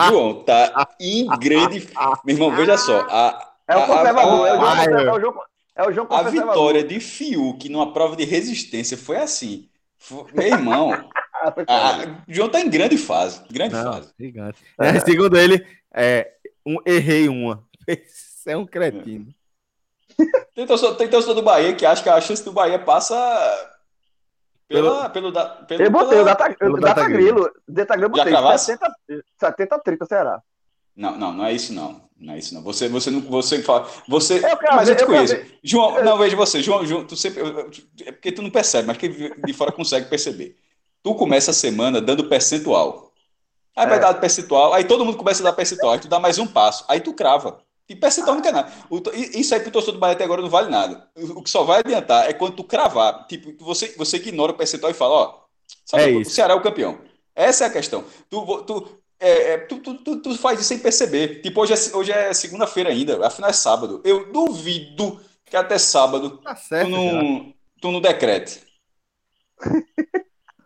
João 0.07 0.43
tá 0.43 0.95
em 0.99 1.27
grande. 1.39 1.89
Meu 2.25 2.35
irmão, 2.35 2.55
veja 2.55 2.77
só. 2.77 3.01
A, 3.09 3.53
é 3.67 3.77
o 3.77 3.85
conservador, 3.85 4.47
é 4.47 4.53
o 4.53 5.19
João, 5.19 5.41
é 5.75 5.87
o 5.87 5.91
João 5.91 6.07
A 6.09 6.23
vitória 6.23 6.83
de 6.83 6.99
Fiuk 6.99 7.67
numa 7.69 7.91
prova 7.91 8.15
de 8.15 8.23
resistência 8.23 8.97
foi 8.97 9.17
assim. 9.17 9.67
Meu 10.33 10.47
irmão. 10.47 10.91
a, 11.67 12.21
João 12.27 12.49
tá 12.49 12.61
em 12.61 12.69
grande 12.69 12.97
fase. 12.97 13.41
Grande 13.51 13.73
Não, 13.73 13.93
fase. 13.93 14.13
Gigante. 14.19 14.59
É, 14.79 14.99
segundo 14.99 15.35
ele, 15.35 15.65
é, 15.93 16.31
um, 16.65 16.77
errei 16.85 17.27
uma. 17.27 17.63
Você 18.07 18.51
é 18.51 18.57
um 18.57 18.65
cretino. 18.65 19.33
Tem 20.55 20.65
torcedor, 20.65 20.95
tem 20.95 21.09
torcedor 21.09 21.35
do 21.35 21.41
Bahia 21.41 21.75
que 21.75 21.85
acha 21.85 22.01
que 22.01 22.09
a 22.09 22.21
chance 22.21 22.43
do 22.43 22.53
Bahia 22.53 22.79
passa 22.79 23.15
pela, 24.67 25.09
pelo, 25.09 25.31
pelo, 25.31 25.65
pelo, 25.67 25.83
eu 25.83 25.91
botei 25.91 26.09
pela, 26.09 26.21
o 26.21 26.25
Data, 26.25 26.65
o 26.65 26.79
Data 26.79 27.09
Grilo. 27.09 27.51
Data 27.67 27.95
Grilo 27.95 28.09
botei 28.09 28.33
70, 28.57 28.95
70 29.37 29.79
30 29.79 30.05
Será? 30.05 30.41
Não, 30.95 31.17
não, 31.17 31.33
não 31.33 31.45
é 31.45 31.53
isso 31.53 31.73
não. 31.73 32.05
Não 32.17 32.33
é 32.33 32.37
isso 32.37 32.53
não. 32.53 32.61
Você, 32.63 32.87
você 32.87 33.11
não, 33.11 33.19
você 33.21 33.61
fala, 33.61 33.87
você, 34.07 34.37
eu 34.37 34.57
mas 34.73 34.87
eu 34.87 34.95
te 34.95 35.01
eu 35.01 35.07
conheço. 35.07 35.35
João, 35.61 36.01
não 36.03 36.17
veja 36.17 36.35
você, 36.35 36.63
João, 36.63 36.85
João, 36.85 37.05
tu 37.05 37.15
sempre, 37.15 37.43
é 38.05 38.11
porque 38.11 38.31
tu 38.31 38.41
não 38.41 38.49
percebe, 38.49 38.87
mas 38.87 38.97
quem 38.97 39.11
de 39.11 39.53
fora 39.53 39.71
consegue 39.71 40.09
perceber. 40.09 40.55
Tu 41.03 41.13
começa 41.15 41.51
a 41.51 41.53
semana 41.53 41.99
dando 41.99 42.29
percentual. 42.29 43.11
Aí 43.75 43.85
é. 43.85 43.89
vai 43.89 43.99
dar 43.99 44.13
percentual, 44.13 44.73
aí 44.73 44.85
todo 44.85 45.03
mundo 45.03 45.17
começa 45.17 45.43
a 45.43 45.51
dar 45.51 45.53
percentual, 45.53 45.91
aí 45.91 45.99
tu 45.99 46.07
dá 46.07 46.17
mais 46.17 46.39
um 46.39 46.47
passo, 46.47 46.85
aí 46.87 47.01
tu 47.01 47.13
crava. 47.13 47.59
E 47.87 47.95
percentual 47.95 48.35
não 48.35 48.41
quer 48.41 48.51
nada. 48.51 48.71
Isso 49.13 49.53
aí 49.53 49.59
pro 49.59 49.71
torcedor 49.71 49.95
do 49.95 49.99
Bahia 49.99 50.15
até 50.15 50.23
agora 50.23 50.41
não 50.41 50.49
vale 50.49 50.69
nada. 50.69 51.07
O 51.15 51.43
que 51.43 51.49
só 51.49 51.63
vai 51.63 51.79
adiantar 51.79 52.27
é 52.27 52.33
quando 52.33 52.55
tu 52.55 52.63
cravar. 52.63 53.27
Tipo, 53.27 53.53
você, 53.63 53.93
você 53.95 54.17
ignora 54.17 54.51
o 54.51 54.55
percentual 54.55 54.91
e 54.91 54.95
fala, 54.95 55.13
ó, 55.13 55.41
sabe, 55.85 56.15
é 56.15 56.17
o 56.17 56.25
Ceará 56.25 56.53
é 56.53 56.57
o 56.57 56.61
campeão. 56.61 56.99
Essa 57.35 57.65
é 57.65 57.67
a 57.67 57.71
questão. 57.71 58.03
Tu, 58.27 58.63
tu, 58.63 58.87
é, 59.19 59.53
é, 59.53 59.57
tu, 59.57 59.77
tu, 59.79 59.95
tu, 59.95 60.21
tu, 60.21 60.37
faz 60.37 60.59
isso 60.59 60.69
sem 60.69 60.79
perceber. 60.79 61.41
Tipo, 61.41 61.61
hoje 61.61 61.73
é, 61.73 61.95
hoje 61.95 62.11
é 62.11 62.33
segunda-feira 62.33 62.89
ainda, 62.89 63.25
afinal 63.25 63.49
é 63.49 63.53
sábado. 63.53 64.01
Eu 64.03 64.31
duvido 64.31 65.19
que 65.45 65.55
até 65.55 65.77
sábado 65.77 66.37
tá 66.37 66.55
certo, 66.55 66.89
tu, 66.89 66.91
não, 66.91 67.53
tu 67.81 67.91
não 67.91 68.01
decrete. 68.01 68.61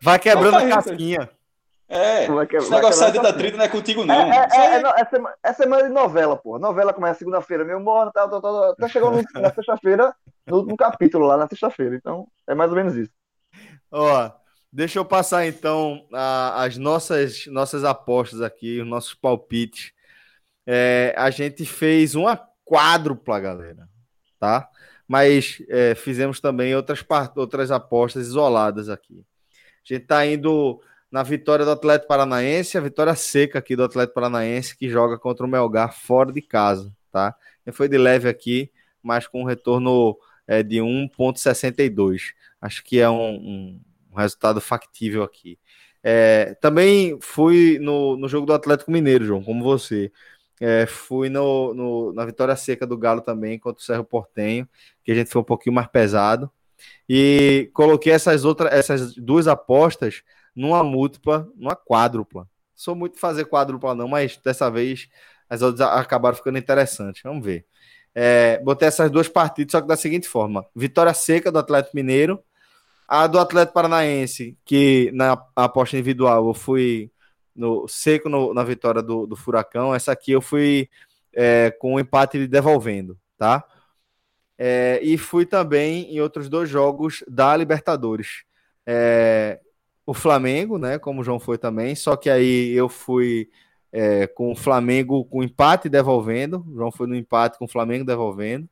Vai 0.02 0.18
quebrando 0.20 0.56
a 0.56 0.70
casquinha. 0.70 1.30
É, 1.92 2.26
esse 2.26 2.70
negócio 2.70 3.00
sai 3.00 3.12
da 3.12 3.34
trita 3.34 3.58
não 3.58 3.66
é 3.66 3.68
contigo, 3.68 4.06
não. 4.06 4.14
É, 4.14 4.48
é, 4.52 4.76
é, 4.76 5.02
é, 5.02 5.06
semana, 5.06 5.36
é 5.42 5.54
semana 5.54 5.84
de 5.88 5.90
novela, 5.90 6.38
pô. 6.38 6.60
Novela 6.60 6.94
começa 6.94 7.18
segunda-feira, 7.18 7.66
meio 7.66 7.80
morno, 7.80 8.12
tal, 8.14 8.30
tal, 8.30 8.40
tal, 8.40 8.64
até 8.72 8.88
chegou 8.88 9.10
no, 9.10 9.24
na 9.42 9.52
sexta-feira, 9.52 10.16
no 10.46 10.58
último 10.58 10.78
capítulo 10.78 11.26
lá 11.26 11.36
na 11.36 11.48
sexta-feira. 11.48 11.96
Então, 11.96 12.28
é 12.48 12.54
mais 12.54 12.70
ou 12.70 12.78
menos 12.78 12.96
isso. 12.96 13.12
Ó, 13.92 14.30
deixa 14.72 15.00
eu 15.00 15.06
passar 15.06 15.48
então 15.48 16.06
a, 16.14 16.64
as 16.64 16.78
nossas, 16.78 17.48
nossas 17.48 17.84
apostas 17.84 18.44
aqui, 18.44 18.80
os 18.80 18.88
nossos 18.88 19.16
palpites. 19.16 19.92
É, 20.68 21.16
a 21.18 21.32
gente 21.32 21.66
fez 21.66 22.14
uma 22.14 22.40
quádrupla, 22.64 23.40
galera, 23.40 23.90
tá? 24.40 24.70
Mas 25.08 25.60
é, 25.68 25.96
fizemos 25.96 26.40
também 26.40 26.76
outras, 26.76 27.04
outras 27.36 27.72
apostas 27.72 28.28
isoladas 28.28 28.90
aqui. 28.90 29.26
A 29.90 29.94
gente 29.94 30.06
tá 30.06 30.24
indo 30.24 30.80
na 31.12 31.24
vitória 31.24 31.66
do 31.66 31.72
Atlético 31.72 32.08
Paranaense, 32.08 32.78
a 32.78 32.82
vitória 32.82 33.16
seca 33.16 33.60
aqui 33.60 33.76
do 33.76 33.84
Atlético 33.84 34.16
Paranaense, 34.16 34.78
que 34.78 34.90
joga 34.90 35.18
contra 35.18 35.46
o 35.46 35.50
Melgar 35.50 35.94
fora 35.94 36.32
de 36.32 36.42
casa, 36.42 36.94
tá? 37.12 37.36
Foi 37.72 37.88
de 37.88 37.98
leve 37.98 38.28
aqui, 38.28 38.72
mas 39.02 39.28
com 39.28 39.42
um 39.42 39.46
retorno 39.46 40.18
é, 40.48 40.64
de 40.64 40.78
1,62. 40.78 42.34
Acho 42.62 42.84
que 42.84 43.00
é 43.00 43.10
um, 43.10 43.80
um, 44.12 44.16
resultado 44.16 44.60
factível 44.60 45.24
aqui. 45.24 45.58
É, 46.04 46.56
também 46.62 47.18
fui 47.22 47.78
no, 47.80 48.18
no 48.18 48.28
jogo 48.28 48.46
do 48.46 48.54
Atlético 48.54 48.92
Mineiro, 48.92 49.26
João, 49.26 49.44
como 49.44 49.64
você. 49.64 50.12
É, 50.60 50.86
fui 50.86 51.30
no, 51.30 51.74
no, 51.74 52.14
na 52.14 52.26
vitória 52.26 52.56
seca 52.56 52.86
do 52.86 52.98
Galo 52.98 53.22
também 53.22 53.58
contra 53.58 53.82
o 53.82 53.86
Cerro 53.86 54.04
Portenho, 54.04 54.68
que 55.04 55.12
a 55.12 55.16
gente 55.16 55.30
foi 55.30 55.42
um 55.42 55.46
pouquinho 55.46 55.76
mais 55.76 55.88
pesado. 55.88 56.52
E 57.08 57.70
coloquei 57.74 58.12
essas 58.12 58.46
outras, 58.46 58.72
essas 58.74 59.16
duas 59.16 59.48
apostas 59.48 60.24
numa 60.60 60.84
múltipla, 60.84 61.48
numa 61.56 61.74
quádrupla. 61.74 62.46
Sou 62.76 62.94
muito 62.94 63.18
fazer 63.18 63.46
quádrupla, 63.46 63.96
não, 63.96 64.10
mas 64.10 64.38
dessa 64.44 64.70
vez 64.70 65.08
as 65.50 65.62
outras 65.62 65.88
acabaram 65.88 66.36
ficando 66.36 66.58
interessantes. 66.58 67.22
Vamos 67.24 67.46
ver. 67.46 67.66
É, 68.14 68.60
botei 68.60 68.90
essas 68.90 69.10
duas 69.10 69.30
partidas, 69.30 69.72
só 69.72 69.82
que 69.82 69.88
da 69.88 69.96
seguinte 69.96 70.28
forma: 70.28 70.66
vitória 70.76 71.14
seca 71.14 71.50
do 71.50 71.60
Atlético 71.60 71.96
Mineiro, 71.96 72.44
a 73.08 73.26
do 73.26 73.40
Atlético 73.40 73.74
Paranaense, 73.74 74.58
que 74.66 75.10
na 75.14 75.42
aposta 75.56 75.96
individual 75.96 76.46
eu 76.46 76.54
fui 76.54 77.10
no 77.56 77.88
seco 77.88 78.28
no, 78.28 78.54
na 78.54 78.64
vitória 78.64 79.02
do, 79.02 79.26
do, 79.26 79.38
Furacão. 79.38 79.96
Essa 79.96 80.12
aqui 80.12 80.34
eu 80.34 80.42
fui 80.42 80.90
é, 81.34 81.72
com 81.80 81.94
o 81.94 81.96
um 81.96 82.00
empate 82.00 82.48
devolvendo, 82.48 83.18
tá? 83.38 83.64
É, 84.58 85.00
e 85.02 85.18
fui 85.18 85.46
também 85.46 86.14
em 86.14 86.20
outros 86.20 86.50
dois 86.50 86.70
jogos 86.70 87.24
da 87.28 87.56
Libertadores. 87.56 88.44
É, 88.86 89.60
o 90.10 90.14
Flamengo, 90.14 90.80
né? 90.80 90.98
Como 90.98 91.22
o 91.22 91.24
João 91.24 91.40
foi 91.40 91.60
também, 91.60 91.94
só 91.94 92.16
que 92.16 92.32
aí 92.32 92.72
eu 92.72 92.90
fui 92.90 93.48
é, 93.92 94.26
com 94.26 94.52
o 94.52 94.56
Flamengo 94.56 95.24
com 95.26 95.44
empate 95.44 95.88
devolvendo. 95.88 96.66
O 96.68 96.74
João 96.74 96.92
foi 96.92 97.06
no 97.06 97.16
empate 97.16 97.60
com 97.60 97.66
o 97.66 97.68
Flamengo 97.68 98.04
devolvendo. 98.04 98.68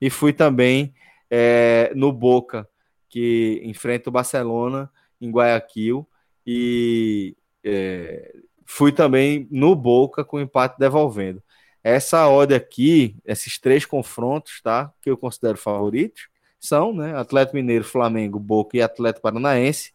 E 0.00 0.10
fui 0.10 0.32
também 0.32 0.92
é, 1.30 1.92
no 1.94 2.12
Boca, 2.12 2.68
que 3.08 3.62
enfrenta 3.64 4.10
o 4.10 4.12
Barcelona 4.12 4.90
em 5.20 5.30
Guayaquil. 5.30 6.04
E 6.44 7.36
é, 7.62 8.34
fui 8.64 8.90
também 8.90 9.46
no 9.52 9.76
Boca 9.76 10.24
com 10.24 10.40
empate 10.40 10.80
devolvendo. 10.80 11.40
Essa 11.84 12.28
odd 12.28 12.52
aqui, 12.52 13.16
esses 13.24 13.56
três 13.56 13.86
confrontos, 13.86 14.60
tá? 14.60 14.92
Que 15.00 15.10
eu 15.10 15.16
considero 15.16 15.56
favoritos, 15.56 16.28
são, 16.58 16.92
né? 16.92 17.16
Atlético 17.16 17.56
Mineiro, 17.56 17.84
Flamengo, 17.84 18.40
Boca 18.40 18.76
e 18.76 18.82
Atlético 18.82 19.22
Paranaense 19.22 19.92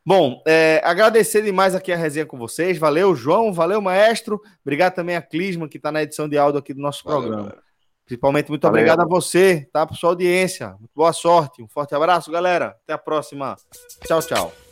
Bom, 0.05 0.43
é, 0.47 0.81
agradecer 0.85 1.43
demais 1.43 1.75
aqui 1.75 1.93
a 1.93 1.97
resenha 1.97 2.25
com 2.25 2.39
vocês. 2.39 2.79
Valeu, 2.79 3.13
João. 3.17 3.53
Valeu, 3.53 3.83
maestro. 3.83 4.41
Obrigado 4.63 4.95
também 4.95 5.17
a 5.17 5.23
Clisma, 5.23 5.69
que 5.69 5.79
está 5.79 5.91
na 5.91 6.05
edição 6.05 6.29
de 6.29 6.39
áudio 6.39 6.61
aqui 6.61 6.73
do 6.73 6.81
nosso 6.81 7.03
valeu, 7.03 7.23
programa. 7.23 7.49
Galera. 7.49 7.67
Principalmente, 8.05 8.49
muito 8.49 8.63
valeu. 8.63 8.77
obrigado 8.77 9.01
a 9.01 9.05
você, 9.05 9.69
tá? 9.73 9.85
Por 9.85 9.97
sua 9.97 10.11
audiência. 10.11 10.77
Muito 10.79 10.93
boa 10.95 11.13
sorte. 11.13 11.61
Um 11.61 11.67
forte 11.67 11.93
abraço, 11.93 12.31
galera. 12.31 12.77
Até 12.85 12.93
a 12.93 12.99
próxima. 12.99 13.57
Tchau, 14.07 14.23
tchau. 14.23 14.66